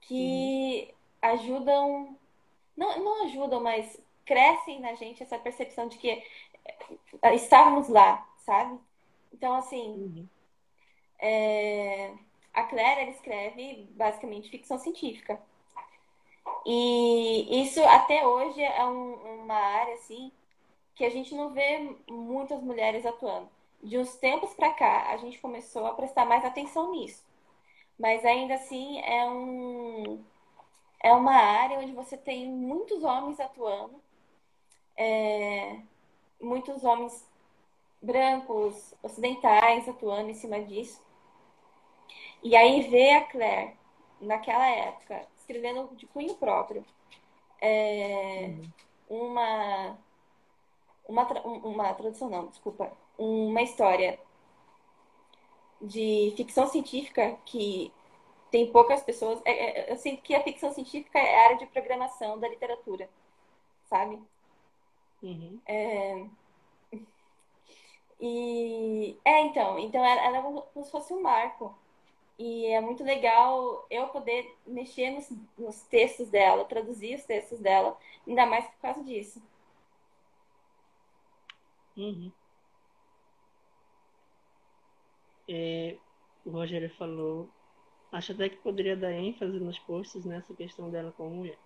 [0.00, 0.88] que
[1.22, 1.30] uhum.
[1.32, 2.16] ajudam,
[2.74, 6.10] não, não ajudam, mas crescem na gente essa percepção de que
[7.20, 8.78] eh, estávamos lá, sabe?
[9.34, 10.28] Então, assim, uhum.
[11.18, 12.14] é,
[12.54, 15.38] a Claire escreve basicamente ficção científica.
[16.66, 20.32] E isso até hoje é um, uma área assim
[20.94, 23.48] que a gente não vê muitas mulheres atuando.
[23.82, 27.24] De uns tempos para cá, a gente começou a prestar mais atenção nisso.
[27.98, 30.24] Mas ainda assim é um
[31.00, 34.02] é uma área onde você tem muitos homens atuando,
[34.96, 35.78] é,
[36.40, 37.24] muitos homens
[38.02, 41.00] brancos, ocidentais atuando em cima disso.
[42.42, 43.76] E aí ver a Claire,
[44.20, 46.84] naquela época, escrevendo de cunho próprio,
[47.60, 48.54] é,
[49.08, 49.24] uhum.
[49.32, 49.98] uma
[51.08, 54.20] uma, uma tradução não, desculpa, uma história
[55.80, 57.90] de ficção científica que
[58.50, 59.40] tem poucas pessoas.
[59.44, 59.52] É,
[59.90, 63.08] é, eu sinto que a ficção científica é a área de programação da literatura,
[63.88, 64.20] sabe?
[65.22, 65.58] Uhum.
[65.66, 66.26] É...
[68.20, 71.74] E é então, então ela, ela é como se fosse um marco.
[72.38, 77.98] E é muito legal eu poder mexer nos, nos textos dela, traduzir os textos dela,
[78.26, 79.42] ainda mais por causa disso.
[81.96, 82.30] Uhum.
[85.48, 85.96] É,
[86.44, 87.48] o Rogério falou,
[88.12, 91.58] acho até que poderia dar ênfase nos posts nessa questão dela como mulher.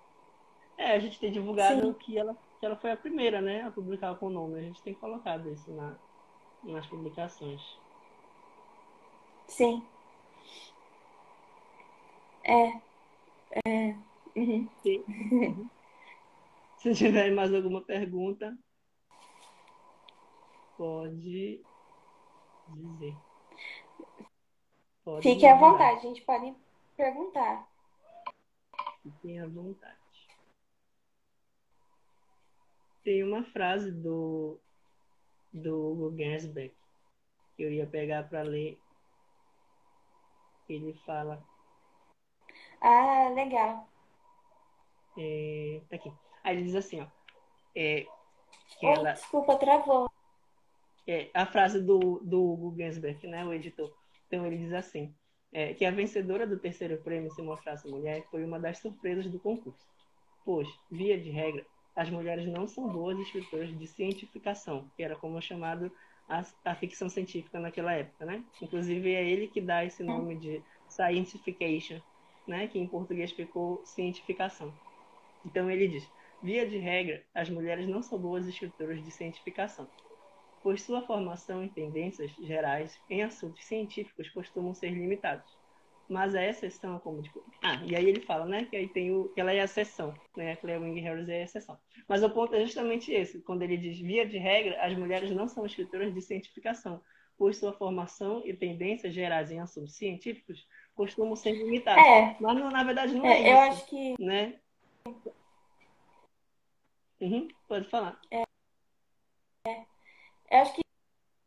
[0.79, 4.15] É, a gente tem divulgado que ela, que ela foi a primeira, né, a publicar
[4.15, 4.59] com o nome.
[4.59, 5.97] A gente tem colocado isso na,
[6.63, 7.61] nas publicações.
[9.47, 9.85] Sim.
[12.45, 12.81] É.
[13.67, 13.97] É.
[14.37, 14.69] Uhum.
[14.83, 15.05] Sim.
[16.79, 18.57] Se tiver mais alguma pergunta,
[20.77, 21.63] pode
[22.69, 23.17] dizer.
[25.05, 26.55] Pode Fique à vontade, a gente pode
[26.97, 27.69] perguntar.
[29.03, 29.97] Fiquem à vontade.
[33.05, 34.59] Tem uma frase do,
[35.53, 36.75] do Hugo Gernsback
[37.57, 38.79] que eu ia pegar para ler.
[40.69, 41.45] Ele fala.
[42.83, 43.89] Ah, legal.
[45.17, 46.13] É, tá aqui.
[46.43, 47.07] Aí ele diz assim, ó.
[47.75, 48.07] É,
[48.79, 49.13] que oh, ela...
[49.13, 50.11] Desculpa, travou
[51.07, 53.93] é, a frase do, do Hugo Gensberg, né, o editor.
[54.27, 55.15] Então ele diz assim:
[55.53, 59.39] é, que a vencedora do terceiro prêmio Se Mostrasse Mulher foi uma das surpresas do
[59.39, 59.87] concurso.
[60.45, 61.65] Pois, via de regra,
[61.95, 65.93] as mulheres não são boas escritoras de cientificação, que era como é chamado
[66.29, 68.43] a, a, ficção científica naquela época, né?
[68.61, 72.01] Inclusive é ele que dá esse nome de scientification,
[72.47, 72.67] né?
[72.69, 74.73] Que em português ficou cientificação.
[75.45, 76.09] Então ele diz:
[76.43, 79.89] via de regra, as mulheres não são boas escritoras de cientificação,
[80.63, 85.61] pois sua formação em tendências gerais em assuntos científicos costumam ser limitados.
[86.09, 89.29] Mas a exceção, como tipo, ah, e aí ele fala, né, que aí tem o
[89.31, 91.79] que ela é a exceção, né, a Claire Wing Harris é a exceção.
[92.09, 95.49] Mas o ponto é justamente esse, quando ele diz via de regra, as mulheres não
[95.49, 97.01] são escritoras de cientificação,
[97.39, 102.05] pois sua formação e tendências gerais em assuntos científicos costumam ser limitadas.
[102.05, 102.37] É.
[102.41, 104.55] Mas na verdade não é, é isso, eu acho que né?
[107.21, 108.21] Uhum, pode falar.
[108.31, 108.43] É.
[109.67, 109.85] é.
[110.51, 110.83] Eu acho que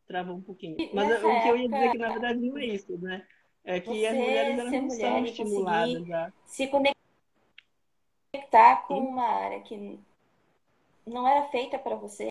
[0.07, 0.77] travou um pouquinho.
[0.93, 3.27] Mas o que eu ia dizer é que na verdade não é isso, né?
[3.63, 6.31] É que Você as mulheres elas não são estimuladas a...
[6.45, 6.95] se conectar
[8.87, 9.07] com Sim.
[9.07, 9.99] uma área que
[11.05, 12.29] não era feita para você,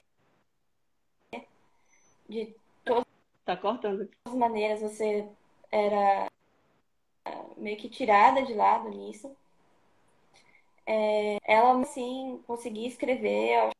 [2.28, 2.54] de
[3.44, 3.98] Tá cortando.
[3.98, 5.28] todas as maneiras você
[5.70, 6.30] era
[7.56, 9.34] meio que tirada de lado nisso.
[10.86, 13.70] É, ela, assim, conseguir escrever, eu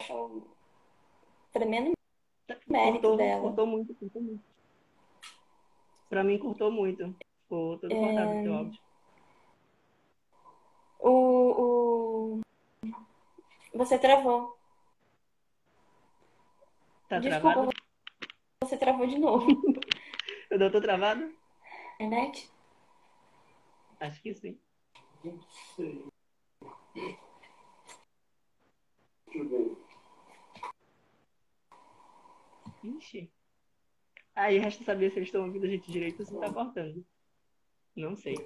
[0.00, 0.42] acho um
[1.52, 1.92] tremendo
[2.68, 3.40] mérito Cortou, dela.
[3.42, 4.44] cortou muito, cortou muito.
[6.08, 7.16] Pra mim cortou muito.
[7.42, 8.80] Ficou todo cortado o teu áudio.
[10.98, 11.10] O,
[11.62, 12.40] o...
[13.74, 14.56] Você travou.
[17.08, 17.70] Tá Desculpa, travado?
[18.62, 19.46] você travou de novo.
[20.50, 21.32] Eu não tô travado?
[21.94, 22.50] Internet?
[24.00, 24.58] Acho que sim.
[32.84, 33.30] Ixi.
[34.34, 37.04] Aí resta saber se eles estão ouvindo a gente direito ou se tá cortando.
[37.96, 38.36] Não sei.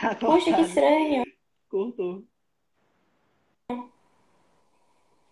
[0.00, 1.24] Tá Poxa, que estranho.
[1.68, 2.24] Cortou.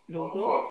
[0.09, 0.69] Voltou?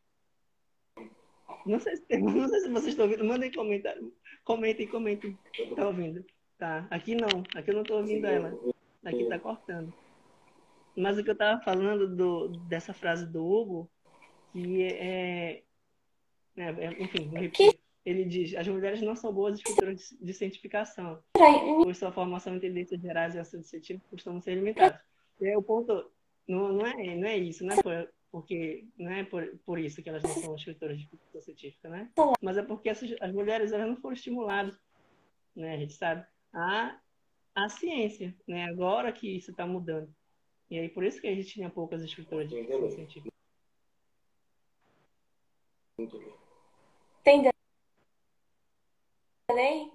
[1.67, 3.25] Não sei, se, não sei se vocês estão ouvindo.
[3.25, 4.13] Mandem comentário.
[4.43, 5.38] Comentem, comentem.
[5.75, 6.25] Tá ouvindo?
[6.58, 6.88] Tá.
[6.89, 7.43] Aqui não.
[7.56, 8.58] Aqui eu não tô ouvindo ela.
[9.03, 9.93] Aqui tá cortando.
[10.95, 13.89] Mas o que eu tava falando do, dessa frase do Hugo,
[14.51, 15.62] que é.
[16.56, 17.77] é, é enfim, vou repetir.
[18.03, 22.60] Ele diz: as mulheres não são boas escritoras de, de cientificação, pois sua formação em
[22.60, 24.99] tendências gerais e assuntos científicos costumam ser limitados.
[25.39, 26.10] E aí o ponto
[26.47, 30.01] não, não, é, não é isso, não é por, porque não é por, por isso
[30.03, 32.11] que elas não são escritoras de ficção científica, né?
[32.41, 34.77] Mas é porque essas, as mulheres elas não foram estimuladas,
[35.55, 35.73] né?
[35.73, 36.99] A gente sabe a,
[37.55, 38.65] a ciência, né?
[38.65, 40.13] Agora que isso está mudando.
[40.69, 43.31] E aí por isso que a gente tinha poucas escritoras de ficção científica.
[47.23, 47.41] Tem
[49.49, 49.91] delay?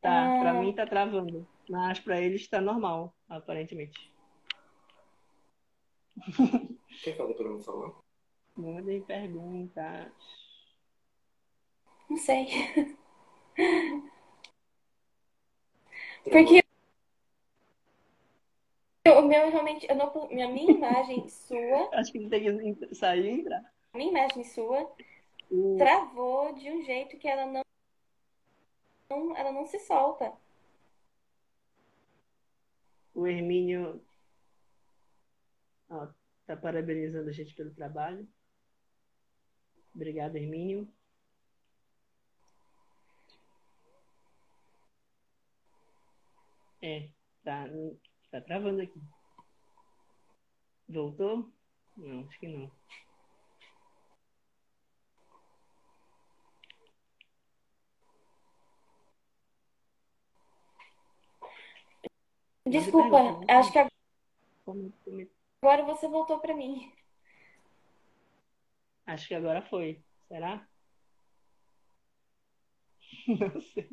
[0.00, 0.54] Tá, pra Ah.
[0.60, 4.12] mim tá travando, mas pra eles está normal, aparentemente.
[7.02, 7.92] Quer falar pra não falar?
[8.56, 10.12] Mandem perguntas.
[12.08, 12.46] Não sei.
[16.24, 16.62] Porque
[19.06, 23.40] o meu realmente, eu não, a minha imagem sua, Acho que tem que sair e
[23.40, 23.62] entrar.
[23.92, 24.90] a minha imagem sua
[25.50, 27.62] O- travou de um jeito que ela não,
[29.10, 30.32] não- ela não se solta.
[33.14, 34.00] O Hermínio
[35.94, 36.08] ó,
[36.46, 38.28] tá parabenizando a gente pelo trabalho.
[39.94, 40.88] Obrigado, Hermínio.
[46.82, 47.08] É,
[47.42, 47.64] tá,
[48.30, 49.00] tá travando aqui.
[50.88, 51.50] Voltou?
[51.96, 52.70] Não, acho que não.
[62.66, 63.88] Desculpa, pergunta, acho que
[64.64, 64.92] como-
[65.64, 66.92] agora você voltou pra mim.
[69.06, 70.04] Acho que agora foi.
[70.28, 70.68] Será?
[73.26, 73.88] Não sei.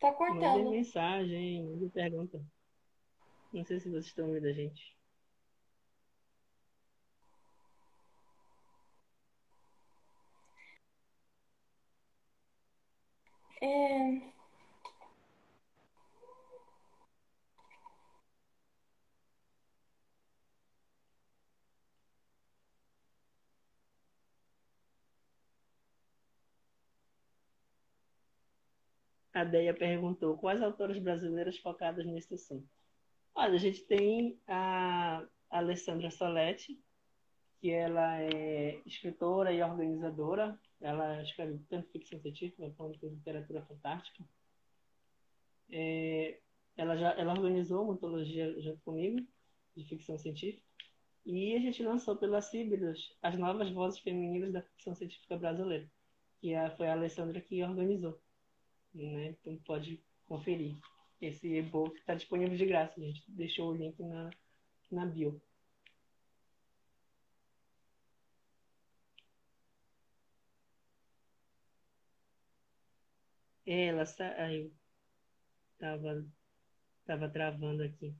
[0.00, 0.70] Tá cortando.
[0.70, 2.44] mensagem, mandem pergunta.
[3.52, 4.96] Não sei se vocês estão ouvindo a gente.
[13.64, 14.20] É,
[29.32, 32.68] a Deia perguntou quais autoras brasileiras focadas nesse assunto.
[33.34, 36.78] Olha, a gente tem a Alessandra Soletti,
[37.60, 40.60] que ela é escritora e organizadora.
[40.80, 44.24] Ela escreve tanto ficção científica quanto literatura fantástica.
[45.70, 46.38] É,
[46.76, 49.26] ela já ela organizou uma antologia junto comigo
[49.76, 50.62] de ficção científica
[51.24, 55.90] e a gente lançou pela Cíbilos as novas vozes femininas da ficção científica brasileira,
[56.40, 58.20] que foi a Alessandra que organizou.
[58.92, 59.28] Né?
[59.40, 60.76] Então pode conferir.
[61.20, 64.30] Esse e-book está disponível de graça, a gente deixou o link na,
[64.90, 65.40] na bio.
[73.66, 74.72] Ela saiu.
[75.78, 76.24] Tava,
[77.06, 78.14] tava travando aqui.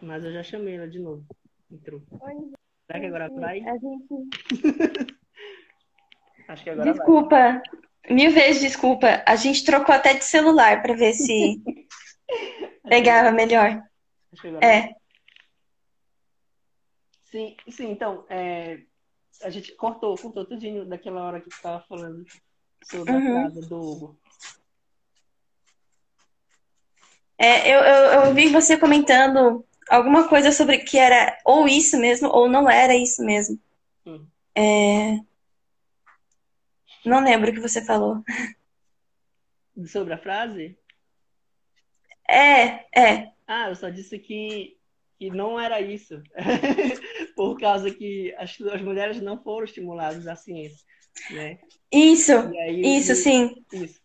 [0.00, 1.26] Mas eu já chamei ela de novo.
[1.70, 2.02] Entrou.
[2.20, 2.52] Oi,
[2.86, 3.60] Será que agora vai?
[3.60, 4.14] A gente...
[6.48, 7.36] Acho que agora Desculpa.
[7.36, 7.62] Vai.
[8.10, 9.22] Mil vezes desculpa.
[9.26, 11.62] A gente trocou até de celular para ver se
[12.88, 13.82] pegava melhor.
[14.62, 14.80] É.
[14.80, 14.94] Vai.
[17.24, 18.80] Sim, sim, então, é,
[19.42, 22.24] a gente cortou, cortou tudinho daquela hora que tu estava falando
[22.82, 23.40] sobre uhum.
[23.40, 24.20] a casa do Hugo.
[27.38, 32.28] É, eu, eu, eu vi você comentando alguma coisa sobre que era ou isso mesmo
[32.28, 33.58] ou não era isso mesmo.
[34.04, 34.26] Hum.
[34.56, 35.20] É...
[37.04, 38.22] Não lembro o que você falou.
[39.86, 40.76] Sobre a frase?
[42.28, 43.32] É, é.
[43.46, 44.76] Ah, eu só disse que,
[45.16, 46.20] que não era isso.
[47.36, 50.84] Por causa que as, as mulheres não foram estimuladas à ciência.
[51.30, 51.58] Né?
[51.90, 53.64] Isso, aí, isso, sim.
[53.72, 54.00] Isso.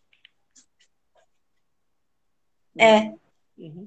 [2.78, 3.12] É.
[3.56, 3.86] Uhum.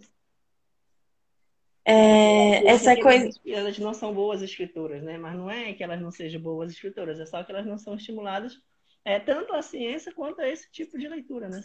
[1.86, 3.30] É, essa coisa.
[3.46, 5.18] Elas não são boas escritoras, né?
[5.18, 7.96] Mas não é que elas não sejam boas escritoras, é só que elas não são
[7.96, 8.60] estimuladas
[9.08, 11.64] é, tanto a ciência quanto a esse tipo de leitura, né?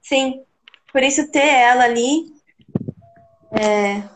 [0.00, 0.42] Sim.
[0.90, 2.32] Por isso ter ela ali.
[3.52, 4.08] É...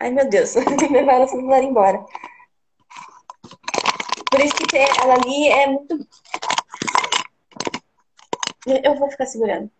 [0.00, 2.04] Ai, meu Deus, tem que levar o celular embora.
[4.28, 6.08] Por isso que ter ela ali é muito.
[8.66, 9.70] Eu vou ficar segurando.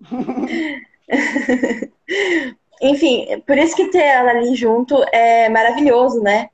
[2.80, 6.50] Enfim, por isso que ter ela ali junto é maravilhoso, né?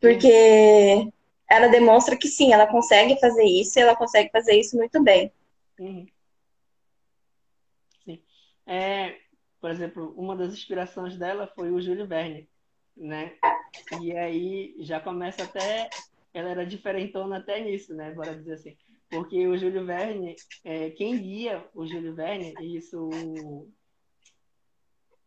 [0.00, 1.08] Porque
[1.48, 5.32] ela demonstra que sim, ela consegue fazer isso e ela consegue fazer isso muito bem.
[5.78, 6.06] Uhum.
[8.04, 8.22] Sim.
[8.66, 9.16] É,
[9.60, 12.48] por exemplo, uma das inspirações dela foi o Júlio Verne,
[12.96, 13.32] né?
[14.00, 15.88] E aí já começa até.
[16.32, 18.12] Ela era diferentona até nisso, né?
[18.12, 18.76] Bora dizer assim.
[19.08, 23.10] Porque o Júlio Verne, é, quem guia o Júlio Verne, e isso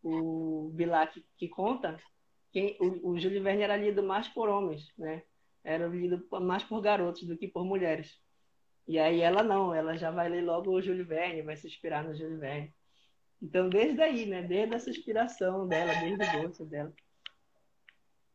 [0.04, 1.98] o, Bilac que conta,
[2.52, 5.24] quem, o, o Júlio Verne era lido mais por homens, né?
[5.64, 8.20] Era lido mais por garotos do que por mulheres.
[8.88, 12.04] E aí ela não, ela já vai ler logo o Júlio Verne, vai se inspirar
[12.04, 12.74] no Júlio Verne.
[13.42, 14.42] Então, desde aí, né?
[14.42, 16.94] Desde essa inspiração dela, desde o gosto dela.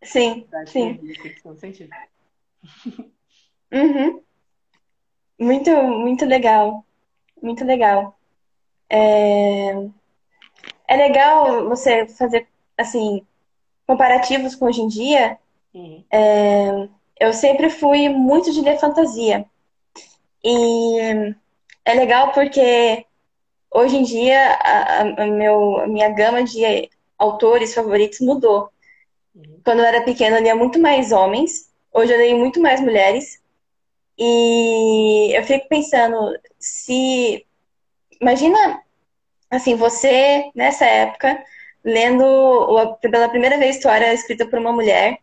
[0.02, 0.98] Sim, sim.
[1.14, 2.08] Ficção científica.
[3.72, 4.22] Uhum.
[5.38, 6.84] Muito, muito legal.
[7.42, 8.18] Muito legal.
[8.88, 9.74] É...
[10.88, 13.24] é legal você fazer, assim,
[13.86, 15.38] comparativos com hoje em dia.
[15.74, 16.02] Uhum.
[16.10, 16.88] É...
[17.20, 19.44] Eu sempre fui muito de ler fantasia.
[20.42, 21.34] E
[21.84, 23.04] é legal porque
[23.70, 28.70] hoje em dia a, a, meu, a minha gama de autores favoritos mudou.
[29.34, 29.60] Uhum.
[29.64, 31.70] Quando eu era pequena, eu lia muito mais homens.
[31.92, 33.42] Hoje eu leio muito mais mulheres.
[34.16, 36.16] E eu fico pensando,
[36.58, 37.44] se.
[38.20, 38.82] Imagina,
[39.50, 41.42] assim, você, nessa época,
[41.84, 45.18] lendo pela primeira vez história escrita por uma mulher,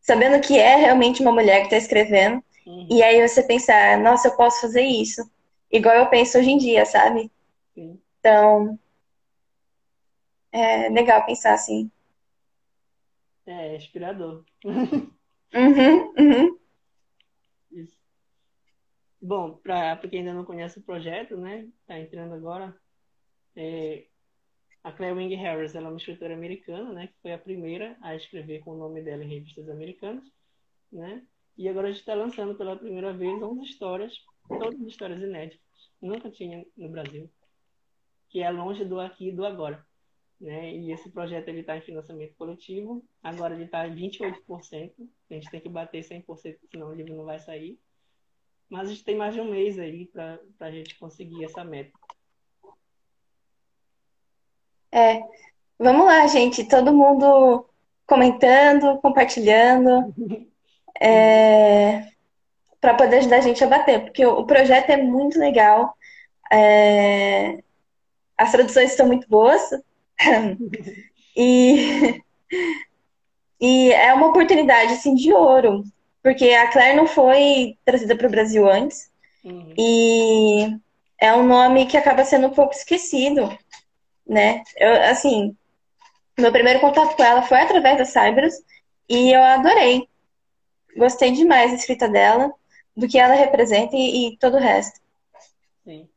[0.00, 2.86] sabendo que é realmente uma mulher que está escrevendo, uhum.
[2.90, 5.28] e aí você pensar, nossa, eu posso fazer isso.
[5.70, 7.30] Igual eu penso hoje em dia, sabe?
[7.74, 8.00] Sim.
[8.20, 8.78] Então,
[10.52, 11.90] é legal pensar assim.
[13.46, 14.44] É, é inspirador.
[14.64, 16.58] uhum, uhum.
[19.20, 22.76] Bom, para quem ainda não conhece o projeto, né, tá entrando agora,
[23.56, 24.06] é,
[24.84, 28.14] a Claire Wing Harris, ela é uma escritora americana, né, que foi a primeira a
[28.14, 30.24] escrever com o nome dela em revistas americanas,
[30.92, 31.26] né,
[31.56, 34.12] e agora a gente está lançando pela primeira vez 11 histórias,
[34.46, 35.60] todas histórias inéditas,
[36.00, 37.30] nunca tinha no Brasil,
[38.28, 39.84] que é longe do aqui e do agora.
[40.40, 40.76] Né?
[40.76, 43.02] E esse projeto ele está em financiamento coletivo.
[43.22, 44.92] Agora ele está em 28%.
[45.30, 47.78] A gente tem que bater 100%, senão o livro não vai sair.
[48.68, 51.92] Mas a gente tem mais de um mês aí para a gente conseguir essa meta.
[54.92, 55.20] É,
[55.78, 56.64] vamos lá, gente.
[56.64, 57.66] Todo mundo
[58.06, 60.14] comentando, compartilhando,
[61.00, 62.06] é,
[62.80, 65.96] para poder ajudar a gente a bater, porque o projeto é muito legal.
[66.52, 67.58] É,
[68.38, 69.62] as traduções estão muito boas.
[71.36, 72.22] e,
[73.60, 75.82] e é uma oportunidade assim, de ouro,
[76.22, 79.10] porque a Claire não foi trazida para o Brasil antes.
[79.44, 79.74] Uhum.
[79.76, 80.76] E
[81.18, 83.56] é um nome que acaba sendo um pouco esquecido,
[84.26, 84.62] né?
[84.76, 85.56] Eu, assim,
[86.38, 88.54] meu primeiro contato com ela foi através da Cyberus
[89.08, 90.08] e eu adorei.
[90.96, 92.52] Gostei demais da escrita dela,
[92.96, 95.00] do que ela representa e, e todo o resto.
[95.84, 96.08] Sim.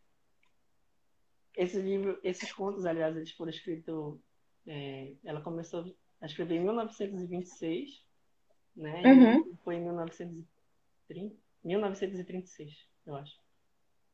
[1.55, 4.17] Esse livro, esses contos, aliás, eles foram escritos.
[4.65, 5.85] É, ela começou
[6.21, 8.01] a escrever em 1926,
[8.75, 9.01] né?
[9.05, 9.55] Uhum.
[9.63, 13.37] foi em 1930, 1936, eu acho.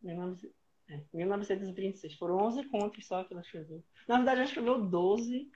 [0.01, 0.51] 19,
[0.89, 2.15] é, 1936.
[2.15, 3.83] Foram 11 contos só que ela escreveu.
[4.07, 5.49] Na verdade, ela escreveu 12,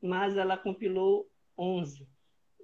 [0.00, 2.08] mas ela compilou 11.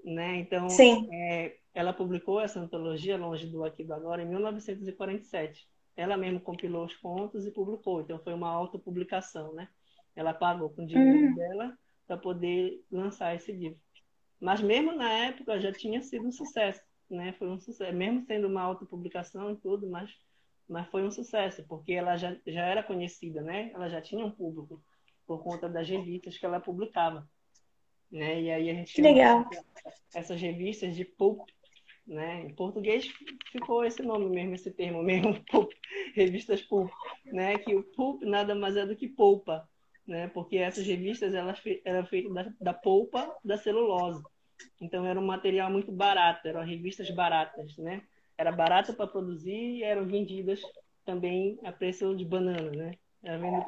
[0.05, 0.37] Né?
[0.37, 0.67] Então,
[1.13, 5.69] é, ela publicou essa antologia, Longe do Aqui do Agora, em 1947.
[5.97, 8.01] Ela mesma compilou os contos e publicou.
[8.01, 9.69] Então, foi uma autopublicação, né?
[10.15, 11.35] Ela pagou com o dinheiro uhum.
[11.35, 13.79] dela para poder lançar esse livro.
[14.41, 17.33] Mas mesmo na época já tinha sido um sucesso, né?
[17.33, 20.11] Foi um sucesso, mesmo sendo uma autopublicação e tudo, mas
[20.69, 23.71] mas foi um sucesso, porque ela já, já era conhecida, né?
[23.75, 24.83] Ela já tinha um público
[25.27, 27.29] por conta das revistas que ela publicava,
[28.11, 28.41] né?
[28.41, 29.49] E aí a gente que legal.
[30.15, 31.49] essas revistas de pulp,
[32.07, 32.43] né?
[32.43, 33.07] Em português
[33.51, 35.73] ficou esse nome mesmo, esse termo mesmo, pulp,
[36.15, 36.91] revistas pulp,
[37.25, 37.59] né?
[37.59, 39.69] Que o pulp nada mais é do que polpa,
[40.07, 40.29] né?
[40.29, 44.23] Porque essas revistas elas eram feitas da, da polpa da celulose.
[44.81, 48.03] Então era um material muito barato, eram revistas baratas, né?
[48.39, 50.63] Era barata para produzir e eram vendidas
[51.05, 52.93] também a preço de banana, né?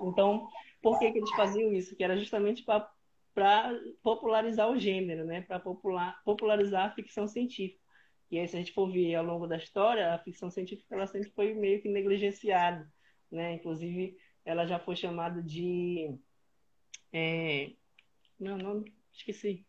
[0.05, 0.49] Então,
[0.81, 1.97] por que, que eles faziam isso?
[1.97, 5.43] Que era justamente para popularizar o gênero, né?
[5.43, 7.81] Para popular, popularizar a ficção científica.
[8.31, 11.07] E aí, se a gente for ver ao longo da história, a ficção científica ela
[11.09, 12.89] sempre foi meio que negligenciada,
[13.29, 13.55] né?
[13.55, 16.17] Inclusive, ela já foi chamada de...
[17.13, 17.73] É...
[18.39, 19.67] Não, não, esqueci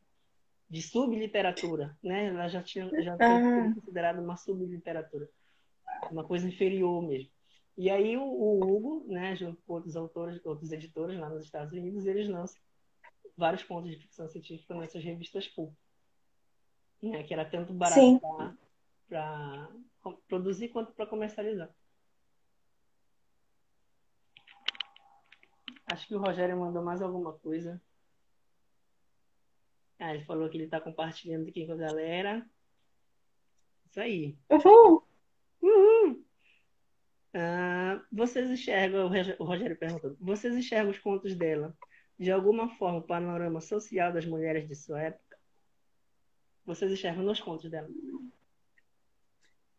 [0.71, 2.27] de subliteratura, né?
[2.27, 5.29] Ela já tinha já foi considerada uma subliteratura,
[6.09, 7.29] uma coisa inferior mesmo.
[7.77, 11.73] E aí o, o, Hugo, né, junto com outros autores, outros editores lá nos Estados
[11.73, 12.61] Unidos, eles lançam
[13.35, 15.73] vários contos de ficção científica nessas revistas pulp,
[17.03, 18.21] né, que era tanto barato
[19.09, 19.69] para
[20.29, 21.69] produzir quanto para comercializar.
[25.91, 27.81] Acho que o Rogério mandou mais alguma coisa.
[30.01, 32.43] Ah, ele falou que ele está compartilhando aqui com a galera.
[33.87, 34.35] Isso aí.
[34.49, 35.03] Uhul!
[35.61, 36.25] Uhul!
[37.35, 41.77] Ah, vocês enxergam, o Rogério perguntou, vocês enxergam os contos dela
[42.17, 45.37] de alguma forma o panorama social das mulheres de sua época?
[46.65, 47.87] Vocês enxergam nos contos dela?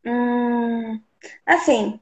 [0.05, 1.03] Hum,
[1.45, 2.01] assim,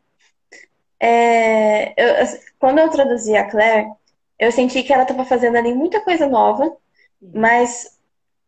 [1.00, 2.26] é, eu,
[2.58, 3.90] quando eu traduzi a Claire,
[4.38, 6.76] eu senti que ela estava fazendo ali muita coisa nova,
[7.20, 7.98] mas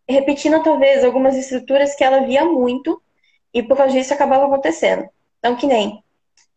[0.09, 3.03] repetindo talvez algumas estruturas que ela via muito
[3.53, 5.09] e por causa disso acabava acontecendo.
[5.39, 6.03] Então, que nem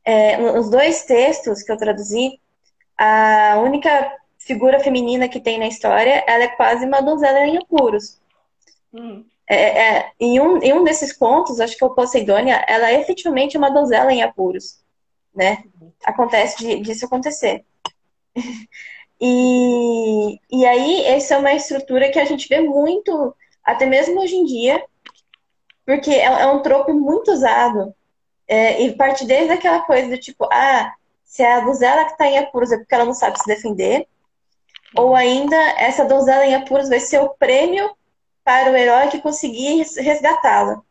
[0.06, 2.40] é, nos dois textos que eu traduzi,
[2.96, 8.22] a única figura feminina que tem na história, ela é quase uma donzela em apuros.
[8.94, 9.26] Hum.
[9.48, 13.02] É, é, em, um, em um desses contos, acho que é o Poseidônia, ela é
[13.02, 14.80] efetivamente uma donzela em apuros,
[15.36, 15.64] né?
[16.04, 17.66] Acontece de, disso acontecer.
[19.20, 24.36] E, e aí, essa é uma estrutura que a gente vê muito, até mesmo hoje
[24.36, 24.84] em dia,
[25.86, 27.94] porque é, é um tropo muito usado.
[28.48, 30.94] É, e parte desde aquela coisa do tipo, ah,
[31.24, 34.08] se é a donzela que está em apuros é porque ela não sabe se defender,
[34.96, 37.90] ou ainda essa donzela em apuros vai ser o prêmio
[38.44, 40.82] para o herói que conseguir resgatá-la.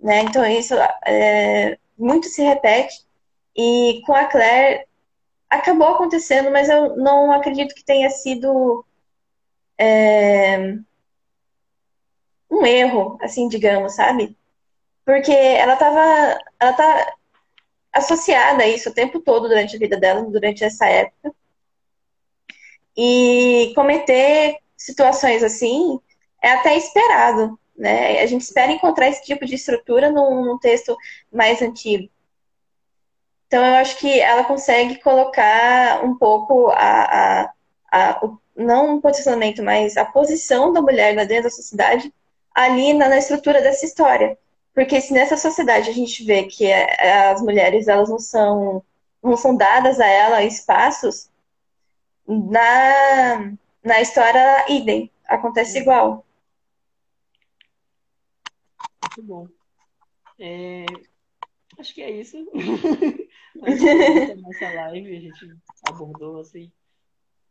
[0.00, 0.22] Né?
[0.22, 0.74] Então isso
[1.06, 3.06] é, muito se repete.
[3.54, 4.87] E com a Claire
[5.50, 8.84] acabou acontecendo, mas eu não acredito que tenha sido
[9.78, 10.74] é,
[12.50, 14.36] um erro, assim, digamos, sabe?
[15.04, 17.14] Porque ela estava ela tá
[17.92, 21.32] associada a isso o tempo todo durante a vida dela, durante essa época.
[22.96, 26.00] E cometer situações assim
[26.42, 28.20] é até esperado, né?
[28.20, 30.96] A gente espera encontrar esse tipo de estrutura num, num texto
[31.32, 32.10] mais antigo.
[33.48, 37.52] Então, eu acho que ela consegue colocar um pouco a, a,
[37.90, 42.12] a o, não um posicionamento, mas a posição da mulher dentro da sociedade
[42.54, 44.38] ali na, na, estrutura dessa história.
[44.74, 48.84] Porque se nessa sociedade a gente vê que é, as mulheres elas não são,
[49.22, 51.30] não são dadas a ela espaços,
[52.26, 56.24] na, na história, idem, acontece igual.
[59.02, 59.48] Muito bom.
[60.38, 60.84] É,
[61.78, 62.36] acho que é isso.
[63.60, 65.56] Nossa live a gente
[65.88, 66.70] abordou assim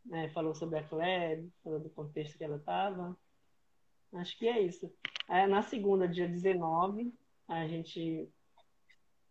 [0.08, 0.28] né?
[0.30, 3.16] falou sobre a Claire, falou do contexto que ela estava.
[4.14, 4.92] Acho que é isso.
[5.28, 7.12] Aí, na segunda, dia 19,
[7.46, 8.28] a gente.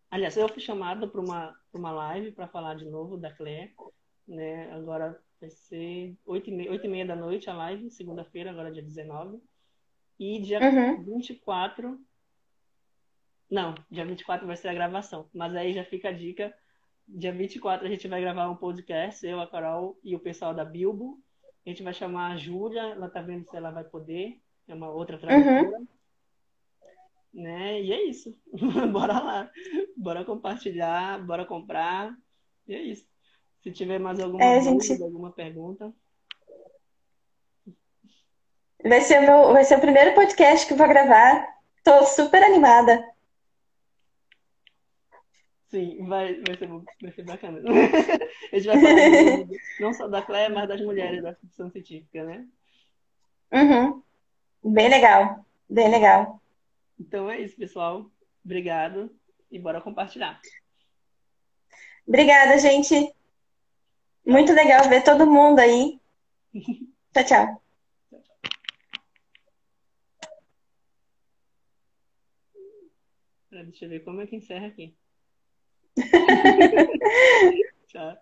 [0.09, 3.73] Aliás, eu fui chamada para uma, uma live para falar de novo da Claire.
[4.27, 4.71] Né?
[4.71, 8.71] Agora vai ser 8 e, meia, 8 e meia da noite a live, segunda-feira, agora
[8.71, 9.41] dia 19.
[10.19, 11.03] E dia uhum.
[11.03, 11.99] 24.
[13.49, 15.27] Não, dia 24 vai ser a gravação.
[15.33, 16.55] Mas aí já fica a dica.
[17.07, 20.65] Dia 24 a gente vai gravar um podcast, eu, a Carol e o pessoal da
[20.65, 21.19] Bilbo.
[21.65, 24.39] A gente vai chamar a Júlia, ela tá vendo se ela vai poder.
[24.67, 25.77] É uma outra tradutora.
[25.79, 25.87] Uhum.
[27.33, 27.81] Né?
[27.81, 28.37] E é isso.
[28.91, 29.51] bora lá.
[29.95, 32.13] Bora compartilhar, bora comprar.
[32.67, 33.07] E é isso.
[33.63, 35.03] Se tiver mais alguma é, dúvida, gente...
[35.03, 35.93] alguma pergunta.
[38.83, 41.47] Vai ser, meu, vai ser o primeiro podcast que eu vou gravar.
[41.83, 43.03] Tô super animada.
[45.69, 46.67] Sim, vai, vai, ser,
[47.01, 47.59] vai ser bacana.
[48.53, 49.47] A gente vai falar
[49.81, 52.47] não só da Cléia, mas das mulheres da ficção científica, né?
[53.51, 54.01] Uhum.
[54.63, 56.41] Bem legal, bem legal.
[56.99, 58.09] Então é isso, pessoal.
[58.45, 59.13] Obrigado
[59.51, 60.39] e bora compartilhar.
[62.07, 63.13] Obrigada, gente.
[64.25, 65.99] Muito legal ver todo mundo aí.
[67.13, 67.61] tchau, tchau.
[73.49, 74.95] Deixa eu ver como é que encerra aqui.
[77.87, 78.17] Tchau.